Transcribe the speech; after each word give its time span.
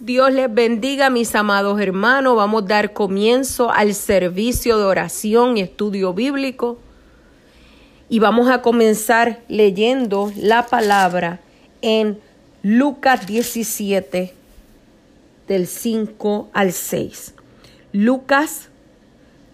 Dios 0.00 0.32
les 0.32 0.52
bendiga, 0.52 1.08
mis 1.08 1.34
amados 1.36 1.80
hermanos. 1.80 2.36
Vamos 2.36 2.64
a 2.64 2.66
dar 2.66 2.92
comienzo 2.92 3.70
al 3.70 3.94
servicio 3.94 4.76
de 4.76 4.84
oración 4.84 5.56
y 5.56 5.60
estudio 5.60 6.12
bíblico. 6.12 6.78
Y 8.08 8.18
vamos 8.18 8.50
a 8.50 8.60
comenzar 8.60 9.42
leyendo 9.48 10.32
la 10.36 10.66
palabra 10.66 11.40
en 11.80 12.18
Lucas 12.62 13.26
17, 13.26 14.34
del 15.46 15.66
5 15.68 16.50
al 16.52 16.72
6. 16.72 17.34
Lucas 17.92 18.70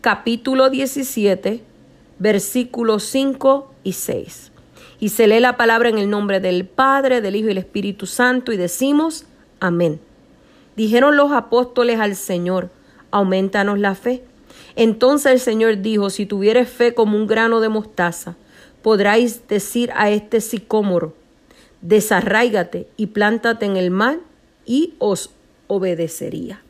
capítulo 0.01 0.71
17, 0.71 1.63
versículos 2.19 3.05
5 3.05 3.75
y 3.85 3.93
6. 3.93 4.53
Y 5.01 5.11
se 5.11 5.27
lee 5.27 5.41
la 5.41 5.59
palabra 5.59 5.91
en 5.91 5.99
el 5.99 6.09
nombre 6.09 6.41
del 6.41 6.65
Padre, 6.65 7.21
del 7.21 7.37
Hijo 7.37 7.47
y 7.47 7.49
del 7.49 7.59
Espíritu 7.59 8.07
Santo 8.07 8.53
y 8.53 8.57
decimos, 8.57 9.27
amén. 9.61 10.01
Dijeron 10.81 11.15
los 11.15 11.31
apóstoles 11.31 12.01
al 12.01 12.17
Señor, 12.17 12.71
aumentanos 13.11 13.79
la 13.79 13.95
fe. 13.95 14.25
Entonces 14.77 15.33
el 15.33 15.39
Señor 15.39 15.83
dijo, 15.83 16.09
si 16.09 16.25
tuvieres 16.25 16.71
fe 16.71 16.95
como 16.95 17.19
un 17.19 17.27
grano 17.27 17.61
de 17.61 17.69
mostaza, 17.69 18.37
podráis 18.81 19.47
decir 19.47 19.93
a 19.95 20.09
este 20.09 20.41
sicómoro, 20.41 21.13
desarráigate 21.83 22.89
y 22.97 23.09
plántate 23.09 23.67
en 23.67 23.77
el 23.77 23.91
mar, 23.91 24.21
y 24.65 24.95
os 25.01 25.35
obedecería. 25.67 26.63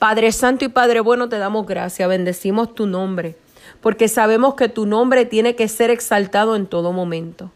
Padre 0.00 0.32
Santo 0.32 0.64
y 0.64 0.68
Padre 0.68 0.98
Bueno, 0.98 1.28
te 1.28 1.38
damos 1.38 1.68
gracias, 1.68 2.08
bendecimos 2.08 2.74
tu 2.74 2.88
nombre, 2.88 3.36
porque 3.80 4.08
sabemos 4.08 4.56
que 4.56 4.68
tu 4.68 4.86
nombre 4.86 5.24
tiene 5.24 5.54
que 5.54 5.68
ser 5.68 5.90
exaltado 5.90 6.56
en 6.56 6.66
todo 6.66 6.90
momento. 6.90 7.52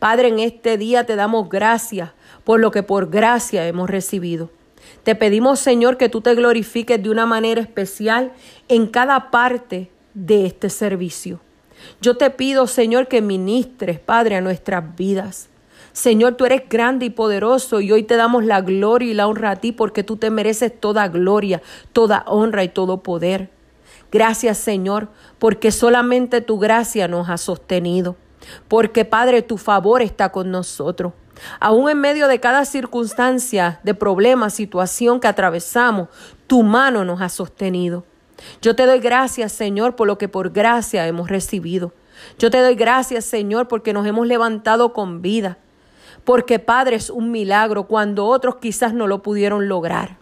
Padre, 0.00 0.30
en 0.30 0.40
este 0.40 0.78
día 0.78 1.06
te 1.06 1.14
damos 1.14 1.48
gracias 1.48 2.10
por 2.42 2.58
lo 2.58 2.72
que 2.72 2.82
por 2.82 3.08
gracia 3.08 3.68
hemos 3.68 3.88
recibido. 3.88 4.50
Te 5.02 5.14
pedimos, 5.14 5.60
Señor, 5.60 5.96
que 5.96 6.08
tú 6.08 6.20
te 6.20 6.34
glorifiques 6.34 7.02
de 7.02 7.10
una 7.10 7.26
manera 7.26 7.60
especial 7.60 8.32
en 8.68 8.86
cada 8.86 9.30
parte 9.30 9.90
de 10.14 10.46
este 10.46 10.70
servicio. 10.70 11.40
Yo 12.00 12.16
te 12.16 12.30
pido, 12.30 12.66
Señor, 12.66 13.08
que 13.08 13.22
ministres, 13.22 14.00
Padre, 14.00 14.36
a 14.36 14.40
nuestras 14.40 14.96
vidas. 14.96 15.48
Señor, 15.92 16.34
tú 16.34 16.44
eres 16.44 16.68
grande 16.68 17.06
y 17.06 17.10
poderoso 17.10 17.80
y 17.80 17.90
hoy 17.90 18.02
te 18.02 18.16
damos 18.16 18.44
la 18.44 18.60
gloria 18.60 19.10
y 19.10 19.14
la 19.14 19.26
honra 19.26 19.50
a 19.50 19.56
ti 19.56 19.72
porque 19.72 20.04
tú 20.04 20.16
te 20.16 20.30
mereces 20.30 20.78
toda 20.78 21.08
gloria, 21.08 21.62
toda 21.92 22.24
honra 22.26 22.62
y 22.62 22.68
todo 22.68 23.02
poder. 23.02 23.50
Gracias, 24.10 24.58
Señor, 24.58 25.08
porque 25.38 25.70
solamente 25.70 26.40
tu 26.40 26.58
gracia 26.58 27.08
nos 27.08 27.28
ha 27.28 27.36
sostenido. 27.36 28.16
Porque, 28.68 29.04
Padre, 29.04 29.42
tu 29.42 29.58
favor 29.58 30.00
está 30.02 30.30
con 30.30 30.50
nosotros. 30.50 31.12
Aún 31.60 31.88
en 31.90 31.98
medio 31.98 32.28
de 32.28 32.40
cada 32.40 32.64
circunstancia, 32.64 33.80
de 33.82 33.94
problema, 33.94 34.50
situación 34.50 35.20
que 35.20 35.28
atravesamos, 35.28 36.08
tu 36.46 36.62
mano 36.62 37.04
nos 37.04 37.20
ha 37.20 37.28
sostenido. 37.28 38.04
Yo 38.62 38.76
te 38.76 38.86
doy 38.86 39.00
gracias, 39.00 39.52
Señor, 39.52 39.96
por 39.96 40.06
lo 40.06 40.18
que 40.18 40.28
por 40.28 40.50
gracia 40.50 41.06
hemos 41.06 41.28
recibido. 41.28 41.92
Yo 42.38 42.50
te 42.50 42.60
doy 42.60 42.74
gracias, 42.74 43.24
Señor, 43.24 43.68
porque 43.68 43.92
nos 43.92 44.06
hemos 44.06 44.26
levantado 44.26 44.92
con 44.92 45.22
vida. 45.22 45.58
Porque, 46.24 46.58
Padre, 46.58 46.96
es 46.96 47.10
un 47.10 47.30
milagro 47.30 47.84
cuando 47.84 48.26
otros 48.26 48.56
quizás 48.56 48.92
no 48.92 49.06
lo 49.06 49.22
pudieron 49.22 49.68
lograr. 49.68 50.18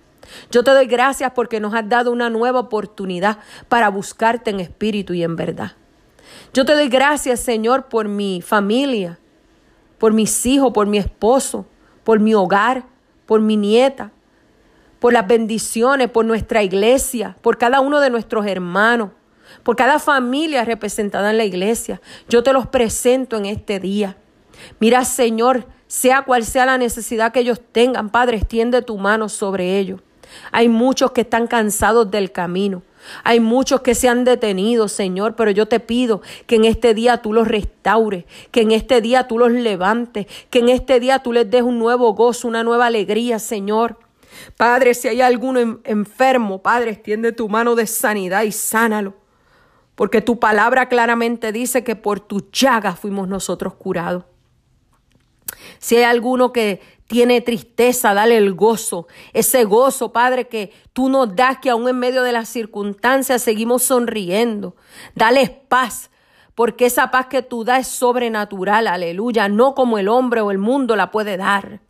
Yo 0.50 0.64
te 0.64 0.72
doy 0.72 0.86
gracias 0.86 1.32
porque 1.34 1.60
nos 1.60 1.74
has 1.74 1.88
dado 1.88 2.10
una 2.10 2.30
nueva 2.30 2.60
oportunidad 2.60 3.38
para 3.68 3.88
buscarte 3.88 4.50
en 4.50 4.60
espíritu 4.60 5.14
y 5.14 5.22
en 5.22 5.36
verdad. 5.36 5.72
Yo 6.52 6.64
te 6.64 6.74
doy 6.74 6.88
gracias, 6.88 7.40
Señor, 7.40 7.86
por 7.86 8.08
mi 8.08 8.42
familia, 8.42 9.18
por 9.98 10.12
mis 10.12 10.46
hijos, 10.46 10.72
por 10.72 10.86
mi 10.86 10.98
esposo, 10.98 11.66
por 12.04 12.20
mi 12.20 12.34
hogar, 12.34 12.84
por 13.26 13.40
mi 13.40 13.56
nieta, 13.56 14.12
por 14.98 15.12
las 15.12 15.26
bendiciones, 15.26 16.10
por 16.10 16.24
nuestra 16.24 16.62
iglesia, 16.62 17.36
por 17.42 17.58
cada 17.58 17.80
uno 17.80 18.00
de 18.00 18.10
nuestros 18.10 18.46
hermanos, 18.46 19.10
por 19.62 19.76
cada 19.76 19.98
familia 19.98 20.64
representada 20.64 21.30
en 21.30 21.38
la 21.38 21.44
iglesia. 21.44 22.00
Yo 22.28 22.42
te 22.42 22.52
los 22.52 22.66
presento 22.66 23.36
en 23.36 23.46
este 23.46 23.80
día. 23.80 24.16
Mira, 24.80 25.04
Señor, 25.04 25.66
sea 25.86 26.22
cual 26.22 26.44
sea 26.44 26.66
la 26.66 26.78
necesidad 26.78 27.32
que 27.32 27.40
ellos 27.40 27.60
tengan, 27.72 28.10
Padre, 28.10 28.38
extiende 28.38 28.82
tu 28.82 28.98
mano 28.98 29.28
sobre 29.28 29.78
ellos. 29.78 30.00
Hay 30.52 30.68
muchos 30.68 31.12
que 31.12 31.22
están 31.22 31.46
cansados 31.46 32.10
del 32.10 32.32
camino. 32.32 32.82
Hay 33.24 33.40
muchos 33.40 33.80
que 33.80 33.94
se 33.94 34.08
han 34.08 34.24
detenido, 34.24 34.88
Señor, 34.88 35.36
pero 35.36 35.50
yo 35.50 35.66
te 35.66 35.80
pido 35.80 36.22
que 36.46 36.56
en 36.56 36.64
este 36.64 36.94
día 36.94 37.18
tú 37.22 37.32
los 37.32 37.48
restaures, 37.48 38.24
que 38.50 38.62
en 38.62 38.72
este 38.72 39.00
día 39.00 39.28
tú 39.28 39.38
los 39.38 39.50
levantes, 39.50 40.26
que 40.50 40.60
en 40.60 40.68
este 40.68 41.00
día 41.00 41.20
tú 41.20 41.32
les 41.32 41.50
des 41.50 41.62
un 41.62 41.78
nuevo 41.78 42.14
gozo, 42.14 42.48
una 42.48 42.62
nueva 42.64 42.86
alegría, 42.86 43.38
Señor. 43.38 43.98
Padre, 44.56 44.94
si 44.94 45.08
hay 45.08 45.20
alguno 45.20 45.80
enfermo, 45.84 46.62
Padre, 46.62 46.90
extiende 46.92 47.32
tu 47.32 47.48
mano 47.48 47.74
de 47.74 47.86
sanidad 47.86 48.42
y 48.42 48.52
sánalo. 48.52 49.14
Porque 49.94 50.20
tu 50.20 50.38
palabra 50.38 50.88
claramente 50.88 51.52
dice 51.52 51.82
que 51.82 51.96
por 51.96 52.20
tu 52.20 52.50
llagas 52.50 52.98
fuimos 52.98 53.28
nosotros 53.28 53.74
curados. 53.74 54.24
Si 55.78 55.96
hay 55.96 56.04
alguno 56.04 56.52
que 56.52 56.80
tiene 57.06 57.40
tristeza, 57.40 58.14
dale 58.14 58.36
el 58.36 58.54
gozo, 58.54 59.06
ese 59.32 59.64
gozo, 59.64 60.12
Padre, 60.12 60.48
que 60.48 60.72
tú 60.92 61.08
nos 61.08 61.34
das, 61.36 61.58
que 61.58 61.70
aún 61.70 61.88
en 61.88 61.98
medio 61.98 62.22
de 62.22 62.32
las 62.32 62.48
circunstancias 62.48 63.42
seguimos 63.42 63.84
sonriendo. 63.84 64.74
Dale 65.14 65.62
paz, 65.68 66.10
porque 66.54 66.86
esa 66.86 67.10
paz 67.10 67.26
que 67.26 67.42
tú 67.42 67.64
das 67.64 67.86
es 67.86 67.88
sobrenatural, 67.88 68.88
aleluya, 68.88 69.48
no 69.48 69.74
como 69.74 69.98
el 69.98 70.08
hombre 70.08 70.40
o 70.40 70.50
el 70.50 70.58
mundo 70.58 70.96
la 70.96 71.10
puede 71.10 71.36
dar. 71.36 71.80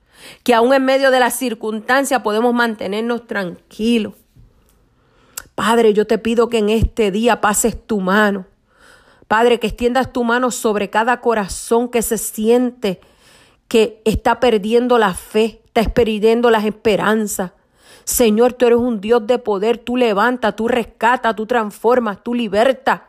Que 0.43 0.55
aún 0.55 0.75
en 0.75 0.85
medio 0.85 1.11
de 1.11 1.21
las 1.21 1.37
circunstancias 1.37 2.23
podemos 2.23 2.53
mantenernos 2.53 3.27
tranquilos. 3.27 4.15
Padre, 5.55 5.95
yo 5.95 6.07
te 6.07 6.19
pido 6.19 6.49
que 6.49 6.59
en 6.59 6.69
este 6.69 7.11
día 7.11 7.41
pases 7.41 7.87
tu 7.87 8.01
mano. 8.01 8.47
Padre, 9.29 9.59
que 9.59 9.67
extiendas 9.67 10.13
tu 10.13 10.25
mano 10.25 10.51
sobre 10.51 10.91
cada 10.91 11.21
corazón 11.21 11.89
que 11.89 12.03
se 12.03 12.19
siente 12.19 13.01
que 13.69 14.01
está 14.05 14.41
perdiendo 14.41 14.99
la 14.99 15.15
fe, 15.15 15.63
está 15.67 15.83
perdiendo 15.93 16.51
las 16.51 16.65
esperanzas. 16.65 17.53
Señor, 18.05 18.53
tú 18.53 18.67
eres 18.67 18.79
un 18.79 19.01
Dios 19.01 19.27
de 19.27 19.39
poder, 19.39 19.79
tú 19.79 19.97
levantas, 19.97 20.55
tú 20.55 20.69
rescatas, 20.69 21.35
tú 21.35 21.47
transformas, 21.47 22.23
tú 22.23 22.35
libertas. 22.35 23.01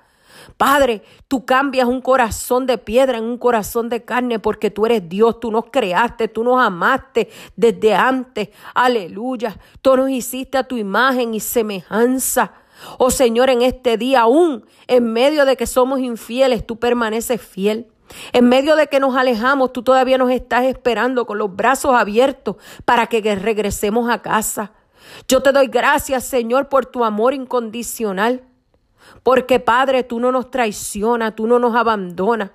Padre, 0.58 1.04
tú 1.28 1.46
cambias 1.46 1.88
un 1.88 2.02
corazón 2.02 2.66
de 2.66 2.80
piedra 2.80 3.20
en 3.20 3.26
un 3.26 3.38
corazón 3.38 3.90
de 3.90 4.04
carne 4.04 4.40
porque 4.40 4.72
tú 4.72 4.88
eres 4.88 5.08
Dios, 5.08 5.40
tú 5.40 5.52
nos 5.52 5.66
creaste, 5.72 6.28
tú 6.28 6.44
nos 6.44 6.60
amaste 6.60 7.30
desde 7.56 7.94
antes. 7.94 8.50
Aleluya. 8.74 9.60
Tú 9.84 9.96
nos 9.96 10.10
hiciste 10.10 10.58
a 10.58 10.64
tu 10.64 10.78
imagen 10.78 11.36
y 11.36 11.40
semejanza. 11.40 12.54
Oh 12.98 13.12
Señor, 13.12 13.50
en 13.52 13.62
este 13.62 13.98
día 13.98 14.22
aún, 14.22 14.66
en 14.88 15.12
medio 15.12 15.46
de 15.46 15.58
que 15.58 15.68
somos 15.68 16.00
infieles, 16.00 16.66
tú 16.66 16.78
permaneces 16.78 17.42
fiel. 17.42 17.88
En 18.32 18.48
medio 18.48 18.76
de 18.76 18.88
que 18.88 19.00
nos 19.00 19.16
alejamos, 19.16 19.74
tú 19.74 19.84
todavía 19.84 20.18
nos 20.18 20.32
estás 20.32 20.66
esperando 20.66 21.26
con 21.26 21.38
los 21.38 21.56
brazos 21.56 21.94
abiertos 21.94 22.56
para 22.86 23.08
que 23.08 23.22
regresemos 23.36 24.10
a 24.10 24.22
casa. 24.22 24.72
Yo 25.28 25.42
te 25.42 25.52
doy 25.52 25.68
gracias, 25.68 26.26
Señor, 26.26 26.70
por 26.70 26.86
tu 26.86 27.04
amor 27.04 27.34
incondicional. 27.34 28.44
Porque, 29.24 29.60
Padre, 29.60 30.04
tú 30.04 30.20
no 30.20 30.32
nos 30.32 30.52
traicionas, 30.52 31.36
tú 31.36 31.48
no 31.48 31.60
nos 31.60 31.76
abandonas. 31.76 32.52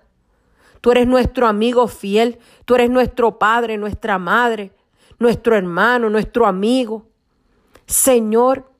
Tú 0.81 0.91
eres 0.91 1.07
nuestro 1.07 1.47
amigo 1.47 1.87
fiel, 1.87 2.39
tú 2.65 2.75
eres 2.75 2.91
nuestro 2.91 3.39
Padre, 3.39 3.79
nuestra 3.79 4.19
Madre, 4.19 4.73
nuestro 5.19 5.55
hermano, 5.55 6.11
nuestro 6.11 6.47
amigo. 6.47 7.07
Señor, 7.87 8.71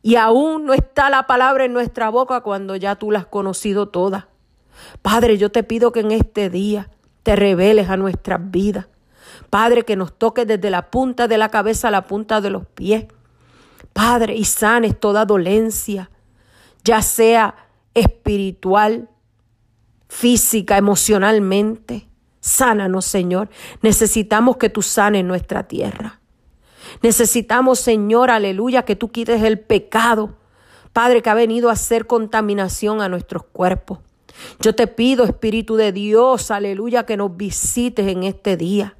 y 0.00 0.16
aún 0.16 0.64
no 0.64 0.74
está 0.74 1.10
la 1.10 1.26
palabra 1.26 1.64
en 1.64 1.72
nuestra 1.72 2.08
boca 2.08 2.40
cuando 2.40 2.76
ya 2.76 2.96
tú 2.96 3.10
la 3.10 3.20
has 3.20 3.26
conocido 3.26 3.88
toda. 3.88 4.28
Padre, 5.02 5.38
yo 5.38 5.50
te 5.50 5.62
pido 5.62 5.92
que 5.92 6.00
en 6.00 6.12
este 6.12 6.50
día 6.50 6.90
te 7.22 7.36
reveles 7.36 7.88
a 7.88 7.96
nuestras 7.96 8.50
vidas. 8.50 8.86
Padre, 9.50 9.84
que 9.84 9.96
nos 9.96 10.16
toques 10.16 10.46
desde 10.46 10.70
la 10.70 10.90
punta 10.90 11.28
de 11.28 11.38
la 11.38 11.48
cabeza 11.48 11.88
a 11.88 11.90
la 11.90 12.06
punta 12.06 12.40
de 12.40 12.50
los 12.50 12.66
pies. 12.66 13.06
Padre, 13.92 14.34
y 14.34 14.44
sanes 14.44 14.98
toda 14.98 15.24
dolencia, 15.24 16.10
ya 16.84 17.02
sea 17.02 17.54
espiritual, 17.94 19.08
física, 20.08 20.76
emocionalmente. 20.76 22.08
Sánanos, 22.40 23.04
Señor. 23.04 23.48
Necesitamos 23.82 24.56
que 24.56 24.68
tú 24.68 24.82
sanes 24.82 25.24
nuestra 25.24 25.66
tierra. 25.66 26.20
Necesitamos, 27.02 27.80
Señor, 27.80 28.30
aleluya, 28.30 28.84
que 28.84 28.96
tú 28.96 29.10
quites 29.10 29.42
el 29.42 29.58
pecado, 29.60 30.36
Padre, 30.92 31.22
que 31.22 31.30
ha 31.30 31.34
venido 31.34 31.70
a 31.70 31.72
hacer 31.72 32.06
contaminación 32.06 33.00
a 33.00 33.08
nuestros 33.08 33.44
cuerpos. 33.44 34.00
Yo 34.60 34.74
te 34.74 34.86
pido, 34.86 35.24
Espíritu 35.24 35.76
de 35.76 35.92
Dios, 35.92 36.50
aleluya, 36.50 37.06
que 37.06 37.16
nos 37.16 37.36
visites 37.36 38.06
en 38.06 38.24
este 38.24 38.56
día. 38.56 38.96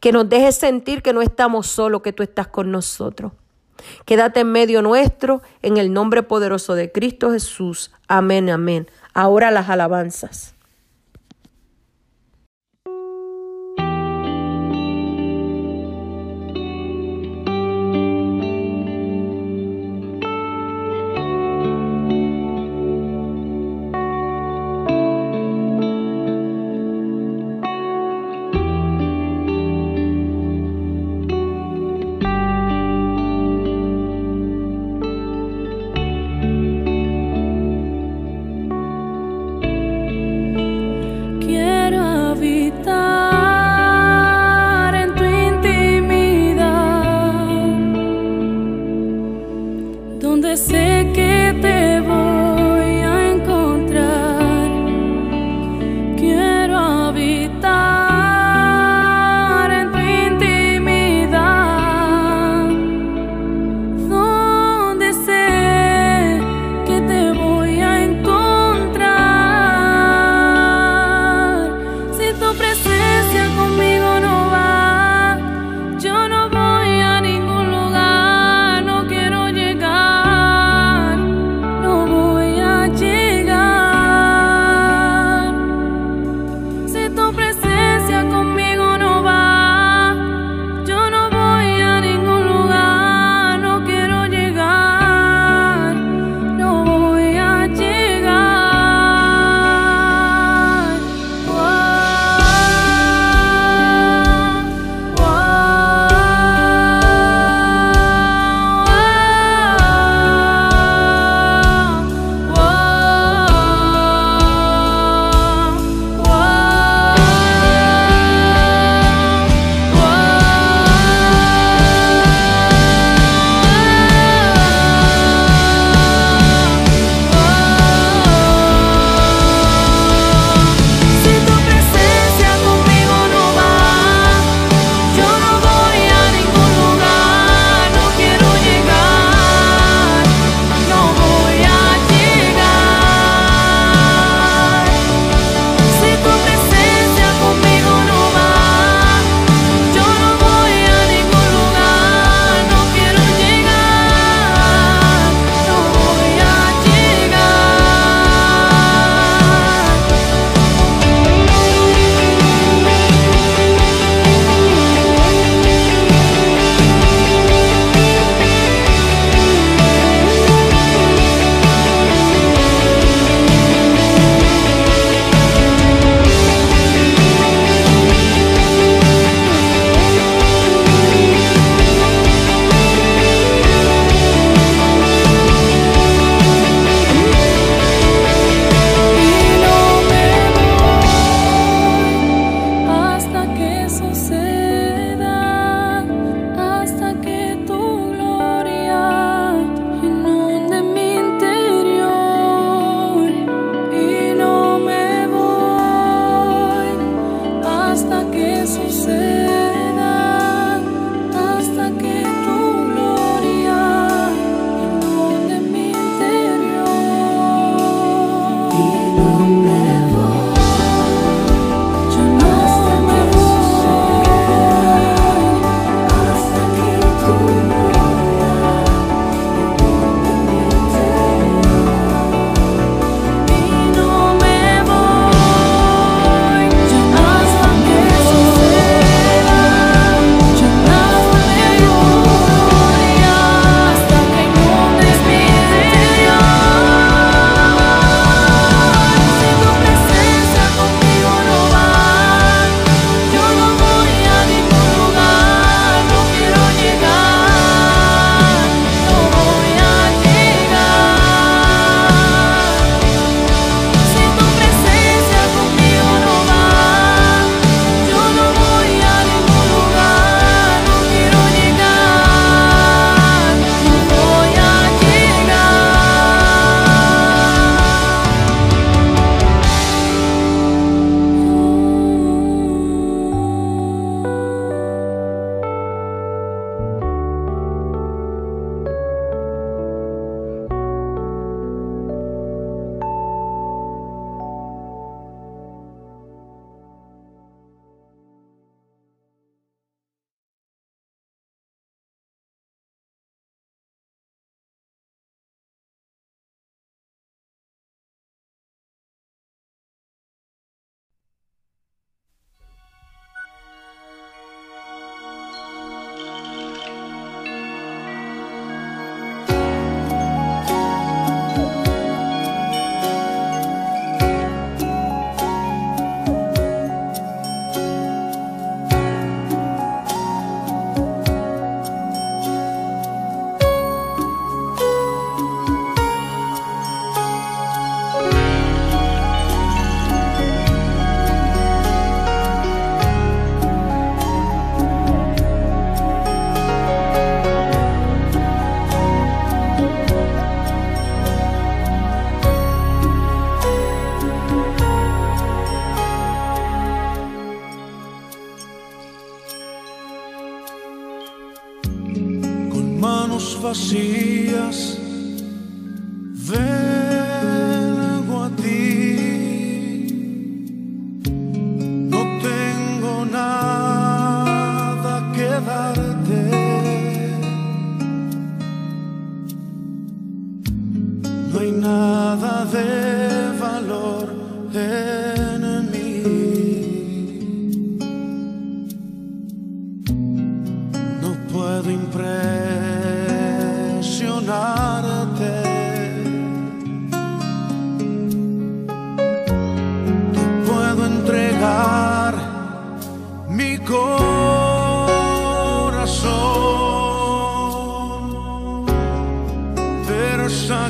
Que 0.00 0.12
nos 0.12 0.28
dejes 0.28 0.56
sentir 0.56 1.02
que 1.02 1.12
no 1.12 1.22
estamos 1.22 1.66
solos, 1.66 2.02
que 2.02 2.12
tú 2.12 2.22
estás 2.22 2.48
con 2.48 2.70
nosotros. 2.70 3.32
Quédate 4.04 4.40
en 4.40 4.52
medio 4.52 4.82
nuestro, 4.82 5.42
en 5.62 5.76
el 5.76 5.92
nombre 5.92 6.22
poderoso 6.22 6.74
de 6.74 6.92
Cristo 6.92 7.32
Jesús. 7.32 7.90
Amén, 8.06 8.48
amén. 8.50 8.88
Ahora 9.12 9.50
las 9.50 9.68
alabanzas. 9.68 10.54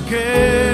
Pero 0.01 0.72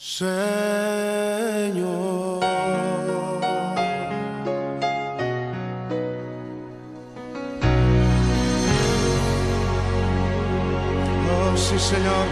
Señor. 0.00 0.30
Oh, 11.26 11.56
sí, 11.56 11.76
Señor. 11.80 12.26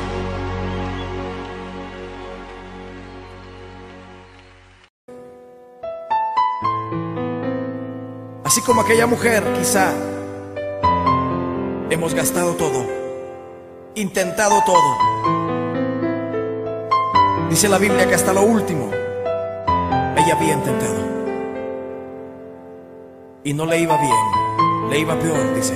Así 8.44 8.60
como 8.62 8.82
aquella 8.82 9.08
mujer, 9.08 9.42
quizá 9.58 9.92
hemos 11.90 12.14
gastado 12.14 12.54
todo, 12.54 12.86
intentado 13.96 14.62
todo. 14.64 15.15
Dice 17.56 17.70
la 17.70 17.78
Biblia 17.78 18.06
que 18.06 18.14
hasta 18.14 18.34
lo 18.34 18.42
último 18.42 18.90
ella 20.14 20.34
había 20.34 20.52
intentado. 20.52 21.00
Y 23.44 23.54
no 23.54 23.64
le 23.64 23.80
iba 23.80 23.96
bien, 23.96 24.90
le 24.90 24.98
iba 24.98 25.18
peor, 25.18 25.54
dice. 25.54 25.72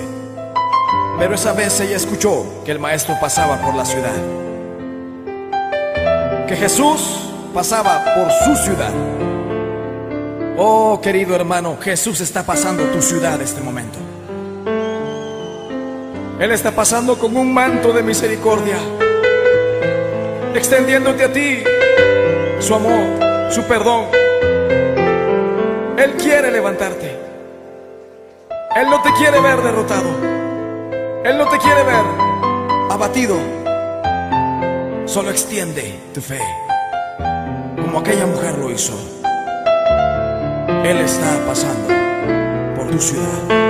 Pero 1.19 1.35
esa 1.35 1.55
vez 1.55 1.81
ella 1.81 1.97
escuchó 1.97 2.45
que 2.67 2.73
el 2.73 2.81
maestro 2.81 3.17
pasaba 3.19 3.57
por 3.63 3.75
la 3.75 3.87
ciudad. 3.87 4.13
Que 6.47 6.55
Jesús 6.55 7.33
pasaba 7.55 8.05
por 8.15 8.31
su 8.31 8.63
ciudad. 8.63 8.93
Oh, 10.59 11.01
querido 11.03 11.35
hermano, 11.35 11.79
Jesús 11.81 12.21
está 12.21 12.45
pasando 12.45 12.85
tu 12.89 13.01
ciudad 13.01 13.41
este 13.41 13.63
momento. 13.63 13.99
Él 16.39 16.53
está 16.53 16.73
pasando 16.73 17.19
con 17.19 17.35
un 17.39 17.55
manto 17.55 17.95
de 17.95 18.03
misericordia, 18.03 18.77
extendiéndote 20.55 21.25
a 21.25 21.33
ti 21.33 21.63
su 22.59 22.75
amor, 22.75 23.51
su 23.51 23.63
perdón. 23.65 24.07
Él 25.97 26.13
quiere 26.19 26.51
levantarte. 26.51 27.19
Él 28.77 28.89
no 28.89 29.03
te 29.03 29.13
quiere 29.15 29.41
ver 29.41 29.61
derrotado. 29.63 30.09
Él 31.25 31.37
no 31.37 31.49
te 31.49 31.59
quiere 31.59 31.83
ver 31.83 32.05
abatido. 32.91 33.37
Solo 35.07 35.31
extiende 35.31 35.99
tu 36.15 36.21
fe, 36.21 36.41
como 37.77 37.99
aquella 37.99 38.27
mujer 38.27 38.57
lo 38.59 38.71
hizo. 38.71 38.95
Él 40.85 40.99
está 40.99 41.45
pasando 41.47 41.89
por 42.77 42.91
tu 42.91 43.01
ciudad. 43.01 43.70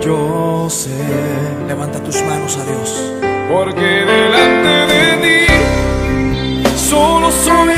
Yo 0.00 0.70
sé, 0.70 0.90
levanta 1.68 2.02
tus 2.02 2.22
manos 2.22 2.56
a 2.56 2.64
Dios, 2.64 3.12
porque 3.52 3.80
delante 3.82 4.92
de 4.92 5.16
ti 5.22 6.64
solo 6.74 7.30
soy 7.30 7.74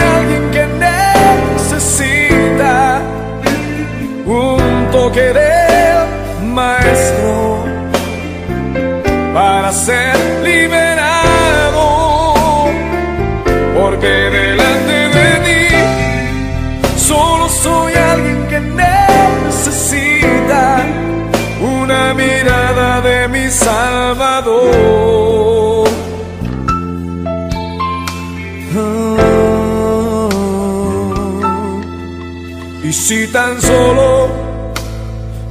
Y 32.82 32.92
si 32.92 33.26
tan 33.28 33.60
solo 33.62 34.28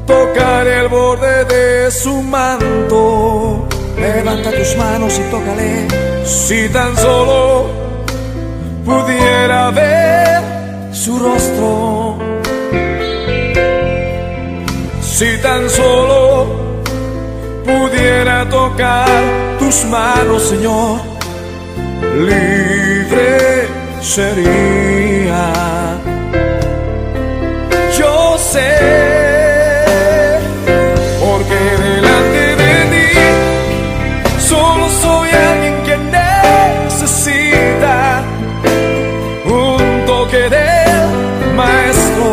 tocar 0.05 0.67
el 0.67 0.87
borde 0.87 1.45
de 1.45 1.91
su 1.91 2.21
manto, 2.21 3.67
levanta 3.97 4.51
tus 4.51 4.77
manos 4.77 5.19
y 5.19 5.31
tócale. 5.31 5.87
Si 6.25 6.69
tan 6.69 6.95
solo 6.95 7.69
pudiera 8.85 9.71
ver 9.71 10.93
su 10.93 11.17
rostro, 11.17 12.17
si 15.01 15.37
tan 15.41 15.69
solo 15.69 16.62
pudiera 17.73 18.47
tocar 18.49 19.07
tus 19.59 19.85
manos, 19.85 20.49
Señor, 20.49 20.99
libre 22.29 23.67
sería. 24.01 25.43
Yo 27.97 28.37
sé, 28.37 28.73
porque 31.23 31.59
delante 31.85 32.43
de 32.61 32.73
ti 32.93 33.09
solo 34.39 34.85
soy 35.03 35.29
alguien 35.49 35.75
que 35.87 35.95
necesita 36.87 37.97
un 39.45 40.05
toque 40.05 40.43
del 40.57 41.07
maestro 41.55 42.29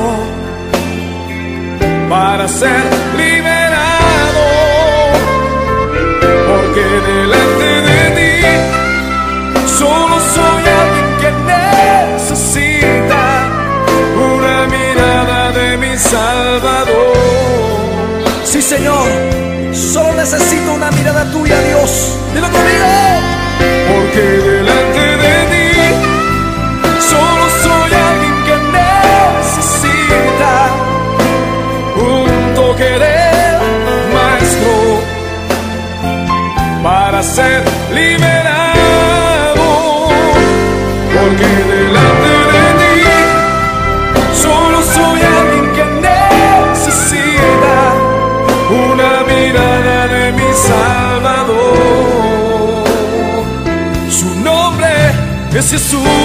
para 2.08 2.48
ser 2.48 2.99
es 55.60 55.72
Jesús. 55.72 56.19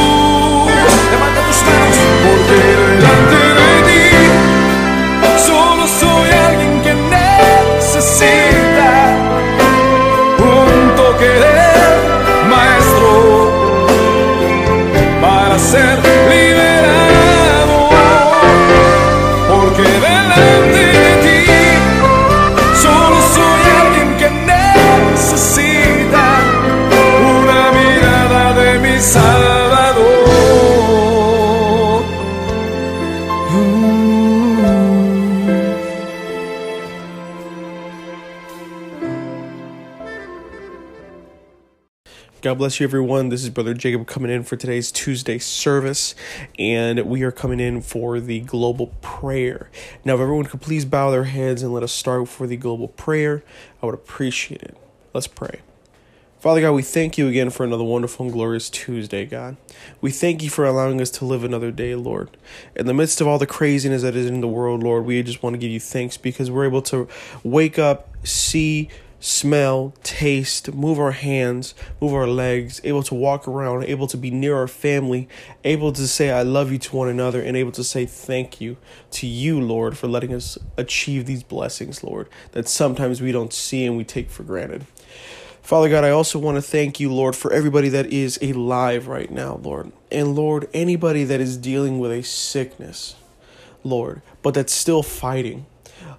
Bless 42.66 42.80
you, 42.80 42.84
everyone. 42.84 43.30
This 43.30 43.44
is 43.44 43.52
Brother 43.52 43.76
Jacob 43.76 44.08
coming 44.08 44.32
in 44.32 44.42
for 44.42 44.56
today's 44.56 44.92
Tuesday 44.92 45.38
service, 45.38 46.16
and 46.58 47.00
we 47.06 47.22
are 47.22 47.32
coming 47.32 47.60
in 47.60 47.80
for 47.80 48.20
the 48.20 48.40
global 48.40 48.88
prayer. 49.02 49.70
Now, 50.04 50.16
if 50.16 50.22
everyone 50.22 50.46
could 50.46 50.62
please 50.62 50.84
bow 50.84 51.12
their 51.12 51.26
heads 51.26 51.62
and 51.62 51.72
let 51.72 51.84
us 51.84 51.92
start 51.92 52.28
for 52.28 52.48
the 52.48 52.58
global 52.58 52.88
prayer, 52.88 53.44
I 53.84 53.86
would 53.86 53.94
appreciate 53.94 54.64
it. 54.64 54.76
Let's 55.14 55.28
pray. 55.28 55.60
Father 56.40 56.60
God, 56.60 56.72
we 56.72 56.82
thank 56.82 57.20
you 57.20 57.28
again 57.28 57.52
for 57.52 57.64
another 57.64 57.84
wonderful 57.84 58.26
and 58.26 58.34
glorious 58.34 58.72
Tuesday, 58.72 59.28
God. 59.28 59.58
We 60.02 60.10
thank 60.10 60.42
you 60.42 60.50
for 60.50 60.66
allowing 60.66 61.00
us 61.00 61.12
to 61.12 61.26
live 61.26 61.44
another 61.44 61.70
day, 61.70 61.94
Lord. 61.94 62.36
In 62.76 62.88
the 62.88 62.96
midst 62.96 63.22
of 63.22 63.28
all 63.28 63.38
the 63.38 63.46
craziness 63.46 64.02
that 64.02 64.16
is 64.16 64.26
in 64.26 64.42
the 64.42 64.48
world, 64.48 64.82
Lord, 64.82 65.06
we 65.06 65.22
just 65.22 65.44
want 65.44 65.54
to 65.54 65.60
give 65.60 65.70
you 65.70 65.80
thanks 65.80 66.18
because 66.18 66.50
we're 66.50 66.66
able 66.66 66.82
to 66.84 67.08
wake 67.44 67.78
up, 67.78 68.10
see, 68.26 68.90
smell, 69.26 69.92
taste, 70.04 70.72
move 70.76 71.00
our 71.00 71.12
hands, 71.12 71.74
move 72.00 72.14
our 72.14 72.28
legs, 72.28 72.80
able 72.84 73.02
to 73.02 73.16
walk 73.16 73.48
around, 73.48 73.84
able 73.86 74.06
to 74.06 74.18
be 74.18 74.30
near 74.30 74.56
our 74.56 74.68
family, 74.68 75.28
able 75.64 75.92
to 75.92 76.08
say 76.08 76.30
I 76.30 76.44
love 76.44 76.72
you 76.72 76.78
to 76.78 76.96
one 76.96 77.10
another, 77.10 77.42
and 77.42 77.58
able 77.58 77.72
to 77.72 77.84
say 77.84 78.06
thank 78.06 78.62
you 78.62 78.78
to 79.12 79.26
you, 79.26 79.60
Lord, 79.60 79.98
for 79.98 80.08
letting 80.08 80.32
us 80.32 80.60
achieve 80.78 81.26
these 81.26 81.42
blessings, 81.42 82.04
Lord, 82.04 82.30
that 82.52 82.68
sometimes 82.68 83.20
we 83.20 83.32
don't 83.32 83.52
see 83.52 83.84
and 83.84 83.98
we 83.98 84.04
take 84.04 84.30
for 84.30 84.44
granted. 84.44 84.86
Father 85.64 85.90
God, 85.90 86.04
I 86.04 86.12
also 86.12 86.38
want 86.38 86.58
to 86.58 86.62
thank 86.62 87.00
you, 87.00 87.12
Lord, 87.12 87.36
for 87.36 87.52
everybody 87.52 87.90
that 87.90 88.14
is 88.14 88.38
alive 88.44 89.08
right 89.08 89.32
now, 89.32 89.60
Lord. 89.64 89.92
And 90.12 90.36
Lord, 90.36 90.70
anybody 90.72 91.24
that 91.24 91.42
is 91.42 91.58
dealing 91.58 91.98
with 91.98 92.12
a 92.12 92.22
sickness, 92.22 93.16
Lord, 93.84 94.22
but 94.44 94.54
that's 94.54 94.74
still 94.74 95.02
fighting. 95.02 95.66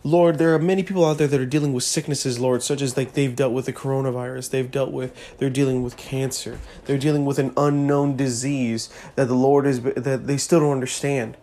Lord, 0.03 0.39
there 0.39 0.55
are 0.55 0.59
many 0.59 0.83
people 0.83 1.05
out 1.05 1.19
there 1.19 1.27
that 1.27 1.41
are 1.41 1.47
dealing 1.47 1.73
with 1.73 1.85
sicknesses, 1.85 2.39
Lord, 2.39 2.63
such 2.63 2.81
as 2.81 2.97
like 2.97 3.15
they've 3.15 3.35
dealt 3.35 3.53
with 3.53 3.67
the 3.67 3.73
coronavirus, 3.73 4.51
they've 4.51 4.71
dealt 4.71 4.93
with, 4.93 5.13
they're 5.39 5.51
dealing 5.51 5.83
with 5.83 5.97
cancer, 5.97 6.59
they're 6.85 6.99
dealing 6.99 7.25
with 7.25 7.39
an 7.39 7.53
unknown 7.57 8.17
disease 8.17 8.89
that 9.17 9.27
the 9.27 9.35
Lord 9.35 9.67
is, 9.67 9.83
that 9.83 10.27
they 10.27 10.37
still 10.37 10.61
don't 10.61 10.73
understand, 10.73 11.37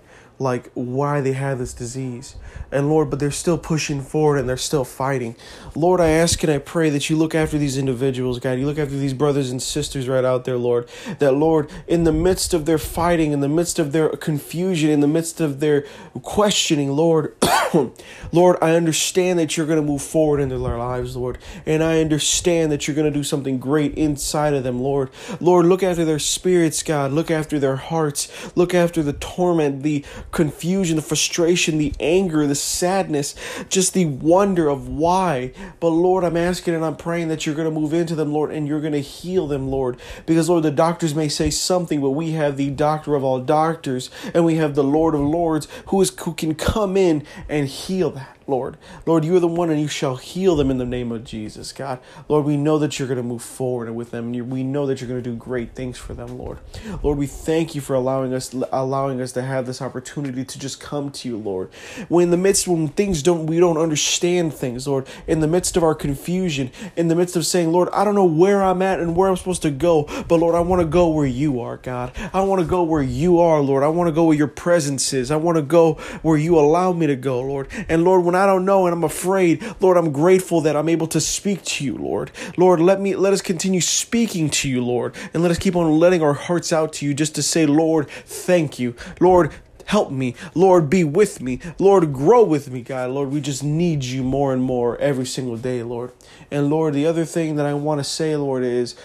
like 0.44 0.70
why 0.74 1.22
they 1.22 1.34
have 1.34 1.58
this 1.58 1.74
disease. 1.74 2.36
And 2.72 2.90
Lord, 2.90 3.10
but 3.10 3.20
they're 3.20 3.32
still 3.32 3.58
pushing 3.58 4.02
forward 4.02 4.38
and 4.38 4.50
they're 4.50 4.58
still 4.58 4.86
fighting. 4.86 5.36
Lord, 5.76 6.02
I 6.02 6.10
ask 6.10 6.42
and 6.44 6.52
I 6.52 6.58
pray 6.58 6.90
that 6.90 7.10
you 7.10 7.16
look 7.16 7.34
after 7.34 7.58
these 7.58 7.78
individuals, 7.78 8.40
God. 8.40 8.60
You 8.60 8.66
look 8.66 8.80
after 8.80 8.96
these 8.96 9.14
brothers 9.14 9.52
and 9.52 9.62
sisters 9.62 10.08
right 10.08 10.26
out 10.26 10.46
there, 10.46 10.58
Lord. 10.58 10.90
That, 11.20 11.34
Lord, 11.34 11.72
in 11.88 12.04
the 12.04 12.12
midst 12.12 12.54
of 12.54 12.66
their 12.66 12.78
fighting, 12.78 13.32
in 13.32 13.40
the 13.40 13.50
midst 13.50 13.80
of 13.80 13.92
their 13.92 14.10
confusion, 14.10 14.90
in 14.90 15.00
the 15.00 15.08
midst 15.08 15.40
of 15.40 15.60
their 15.60 15.86
questioning, 16.22 16.92
Lord, 16.92 17.36
Lord, 18.32 18.58
I 18.62 18.76
understand 18.76 19.40
that 19.40 19.56
you're 19.56 19.66
going 19.66 19.82
to 19.82 19.86
move 19.86 20.02
forward 20.02 20.40
into 20.40 20.58
their 20.58 20.78
lives, 20.78 21.16
Lord. 21.16 21.38
And 21.66 21.84
I 21.84 22.02
understand 22.02 22.72
that 22.72 22.88
you're 22.88 22.96
going 22.96 23.12
to 23.12 23.18
do 23.18 23.24
something 23.24 23.60
great 23.60 23.96
inside 23.96 24.54
of 24.54 24.64
them, 24.64 24.82
Lord. 24.82 25.10
Lord, 25.40 25.66
look 25.66 25.84
after 25.84 26.06
their 26.06 26.20
spirits, 26.20 26.84
God. 26.84 27.12
Look 27.12 27.32
after 27.32 27.60
their 27.60 27.76
hearts. 27.78 28.30
Look 28.56 28.74
after 28.74 29.02
the 29.02 29.14
torment, 29.14 29.84
the 29.84 30.04
confusion, 30.34 30.98
the 30.98 31.02
frustration, 31.02 31.78
the 31.78 31.94
anger, 32.00 32.46
the 32.46 32.56
sadness, 32.56 33.36
just 33.70 33.94
the 33.94 34.06
wonder 34.06 34.68
of 34.68 34.90
why. 34.90 35.54
But 35.80 35.90
Lord, 35.90 36.26
I'm 36.26 36.36
asking 36.36 36.74
and 36.76 36.84
I'm 36.84 36.98
praying 36.98 37.30
that 37.30 37.46
you're 37.46 37.56
going 37.56 37.72
to 37.74 37.80
move 37.80 37.94
into 37.94 38.16
them, 38.16 38.34
Lord, 38.34 38.52
and 38.52 38.68
you're 38.68 38.82
going 38.82 38.94
to 38.94 39.00
heal 39.00 39.48
them, 39.48 39.70
Lord. 39.70 39.98
Because, 40.26 40.50
Lord, 40.50 40.64
the 40.64 40.72
doctors 40.72 41.16
may 41.16 41.30
say 41.30 41.50
something, 41.50 42.02
but 42.02 42.12
we 42.12 42.32
have 42.32 42.58
the 42.58 42.72
doctor 42.72 43.16
of 43.16 43.24
all 43.24 43.40
doctors, 43.40 44.10
and 44.34 44.44
we 44.44 44.56
have 44.56 44.76
the 44.76 44.84
Lord 44.84 45.16
of 45.16 45.22
Lords 45.22 45.68
who 45.88 46.02
is 46.02 46.12
who 46.22 46.34
can 46.34 46.56
come 46.56 46.98
in 46.98 47.26
and 47.48 47.68
heal 47.68 48.10
that. 48.12 48.33
Lord. 48.48 48.78
Lord, 49.06 49.26
you 49.26 49.36
are 49.36 49.40
the 49.40 49.48
one 49.48 49.70
and 49.70 49.80
you 49.80 49.88
shall 49.88 50.16
heal 50.16 50.56
them 50.56 50.70
in 50.72 50.78
the 50.78 50.86
name 50.86 51.12
of 51.12 51.24
Jesus, 51.24 51.72
God. 51.72 52.00
Lord, 52.28 52.46
we 52.46 52.58
know 52.58 52.78
that 52.80 53.00
you're 53.00 53.08
going 53.08 53.18
to 53.18 53.24
move 53.24 53.42
forward 53.42 53.90
with 53.92 54.12
them 54.12 54.34
and 54.34 54.52
we 54.52 54.64
know 54.64 54.86
that 54.86 55.00
you're 55.00 55.10
going 55.10 55.24
to 55.24 55.30
do 55.30 55.36
great 55.36 55.76
things 55.76 55.98
for 55.98 56.14
them, 56.14 56.38
Lord. 56.38 56.60
Lord, 57.02 57.18
we 57.18 57.28
thank 57.28 57.76
you 57.76 57.82
for 57.82 57.94
allowing 57.94 58.34
us 58.34 58.54
allowing 58.72 59.22
us 59.22 59.32
to 59.34 59.42
have 59.42 59.66
this 59.66 59.82
opportunity 59.82 60.46
to 60.46 60.60
just 60.60 60.80
come 60.80 61.12
to 61.12 61.28
you, 61.28 61.38
Lord. 61.38 61.70
When 62.10 62.24
in 62.24 62.32
the 62.32 62.38
midst 62.38 62.68
when 62.68 62.88
things 62.88 63.22
don't 63.22 63.46
we 63.46 63.60
don't 63.60 63.78
understand 63.78 64.54
things, 64.54 64.88
Lord, 64.88 65.08
in 65.28 65.40
the 65.40 65.48
midst 65.48 65.78
of 65.78 65.84
our 65.84 65.96
confusion, 65.96 66.72
in 66.96 67.08
the 67.08 67.16
midst 67.16 67.36
of 67.36 67.46
saying, 67.46 67.72
Lord, 67.72 67.90
I 67.94 68.04
don't 68.04 68.16
know 68.16 68.26
where 68.26 68.64
I'm 68.64 68.82
at 68.82 69.00
and 69.00 69.16
where 69.16 69.30
I'm 69.30 69.38
supposed 69.38 69.62
to 69.64 69.72
go, 69.72 70.04
but 70.28 70.38
Lord, 70.38 70.56
I 70.56 70.62
want 70.62 70.82
to 70.82 70.88
go 70.88 71.10
where 71.10 71.28
you 71.28 71.60
are, 71.60 71.78
God. 71.78 72.12
I 72.34 72.42
want 72.42 72.62
to 72.62 72.68
go 72.68 72.84
where 72.84 73.04
you 73.04 73.40
are, 73.40 73.62
Lord. 73.62 73.84
I 73.84 73.88
want 73.90 74.08
to 74.08 74.12
go 74.12 74.26
where 74.26 74.38
your 74.38 74.48
presence 74.48 75.14
is. 75.14 75.32
I 75.32 75.36
want 75.36 75.58
to 75.58 75.62
go 75.62 75.96
where 76.22 76.38
you 76.38 76.58
allow 76.58 76.94
me 76.94 77.08
to 77.08 77.16
go, 77.16 77.42
Lord. 77.42 77.68
And 77.90 78.04
Lord, 78.04 78.24
when 78.24 78.33
I 78.36 78.46
don't 78.46 78.66
know 78.66 78.86
and 78.86 78.94
I'm 78.94 79.04
afraid, 79.04 79.64
Lord, 79.80 79.98
I'm 79.98 80.12
grateful 80.12 80.62
that 80.62 80.76
I'm 80.76 80.90
able 80.90 81.08
to 81.08 81.22
speak 81.22 81.64
to 81.64 81.86
you, 81.86 81.96
Lord. 81.96 82.32
Lord, 82.58 82.80
let 82.80 83.00
me 83.00 83.16
let 83.16 83.34
us 83.34 83.42
continue 83.42 83.82
speaking 83.82 84.50
to 84.52 84.70
you, 84.70 84.84
Lord, 84.84 85.16
and 85.34 85.44
let 85.44 85.52
us 85.52 85.58
keep 85.58 85.76
on 85.76 86.00
letting 86.00 86.22
our 86.22 86.34
hearts 86.34 86.74
out 86.74 86.94
to 86.94 87.06
you 87.06 87.14
just 87.14 87.36
to 87.36 87.44
say, 87.44 87.66
Lord, 87.66 88.10
thank 88.10 88.80
you. 88.80 88.96
Lord, 89.20 89.52
help 89.86 90.12
me. 90.12 90.36
Lord, 90.56 90.90
be 90.90 91.04
with 91.04 91.42
me. 91.42 91.60
Lord, 91.80 92.14
grow 92.14 92.44
with 92.44 92.72
me, 92.72 92.82
God. 92.82 93.12
Lord, 93.12 93.30
we 93.30 93.42
just 93.42 93.64
need 93.64 94.04
you 94.04 94.24
more 94.24 94.54
and 94.54 94.62
more 94.62 94.98
every 94.98 95.26
single 95.26 95.58
day, 95.58 95.84
Lord. 95.84 96.12
And 96.50 96.70
Lord, 96.70 96.94
the 96.94 97.06
other 97.06 97.26
thing 97.26 97.56
that 97.58 97.66
I 97.66 97.74
want 97.74 98.00
to 98.00 98.04
say, 98.04 98.36
Lord, 98.36 98.64
is 98.64 98.96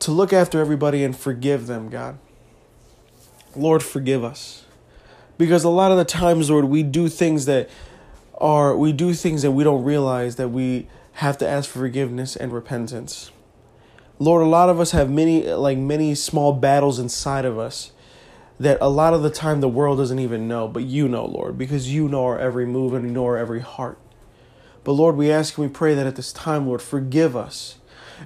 to 0.00 0.10
look 0.10 0.32
after 0.32 0.60
everybody 0.60 1.04
and 1.04 1.16
forgive 1.16 1.66
them, 1.66 1.88
God. 1.88 2.18
Lord, 3.56 3.82
forgive 3.82 4.24
us. 4.24 4.64
Because 5.38 5.64
a 5.64 5.68
lot 5.68 5.92
of 5.92 5.98
the 5.98 6.04
times, 6.04 6.50
Lord, 6.50 6.66
we 6.66 6.82
do 6.82 7.08
things 7.08 7.46
that 7.46 7.68
are, 8.38 8.76
we 8.76 8.92
do 8.92 9.14
things 9.14 9.42
that 9.42 9.52
we 9.52 9.64
don't 9.64 9.84
realize 9.84 10.36
that 10.36 10.48
we 10.48 10.88
have 11.14 11.38
to 11.38 11.48
ask 11.48 11.70
for 11.70 11.80
forgiveness 11.80 12.36
and 12.36 12.52
repentance. 12.52 13.30
Lord, 14.18 14.42
a 14.42 14.46
lot 14.48 14.68
of 14.68 14.80
us 14.80 14.92
have 14.92 15.10
many, 15.10 15.42
like 15.52 15.78
many 15.78 16.14
small 16.14 16.52
battles 16.52 16.98
inside 16.98 17.44
of 17.44 17.58
us 17.58 17.92
that 18.58 18.78
a 18.80 18.88
lot 18.88 19.14
of 19.14 19.22
the 19.22 19.30
time 19.30 19.60
the 19.60 19.68
world 19.68 19.98
doesn't 19.98 20.18
even 20.18 20.46
know, 20.46 20.68
but 20.68 20.84
you 20.84 21.08
know, 21.08 21.24
Lord, 21.24 21.58
because 21.58 21.92
you 21.92 22.08
know 22.08 22.24
our 22.24 22.38
every 22.38 22.66
move 22.66 22.94
and 22.94 23.04
you 23.04 23.10
know 23.10 23.24
our 23.24 23.36
every 23.36 23.60
heart. 23.60 23.98
But 24.84 24.92
Lord, 24.92 25.16
we 25.16 25.32
ask 25.32 25.58
and 25.58 25.66
we 25.66 25.72
pray 25.72 25.94
that 25.94 26.06
at 26.06 26.16
this 26.16 26.32
time, 26.32 26.66
Lord, 26.66 26.82
forgive 26.82 27.36
us. 27.36 27.76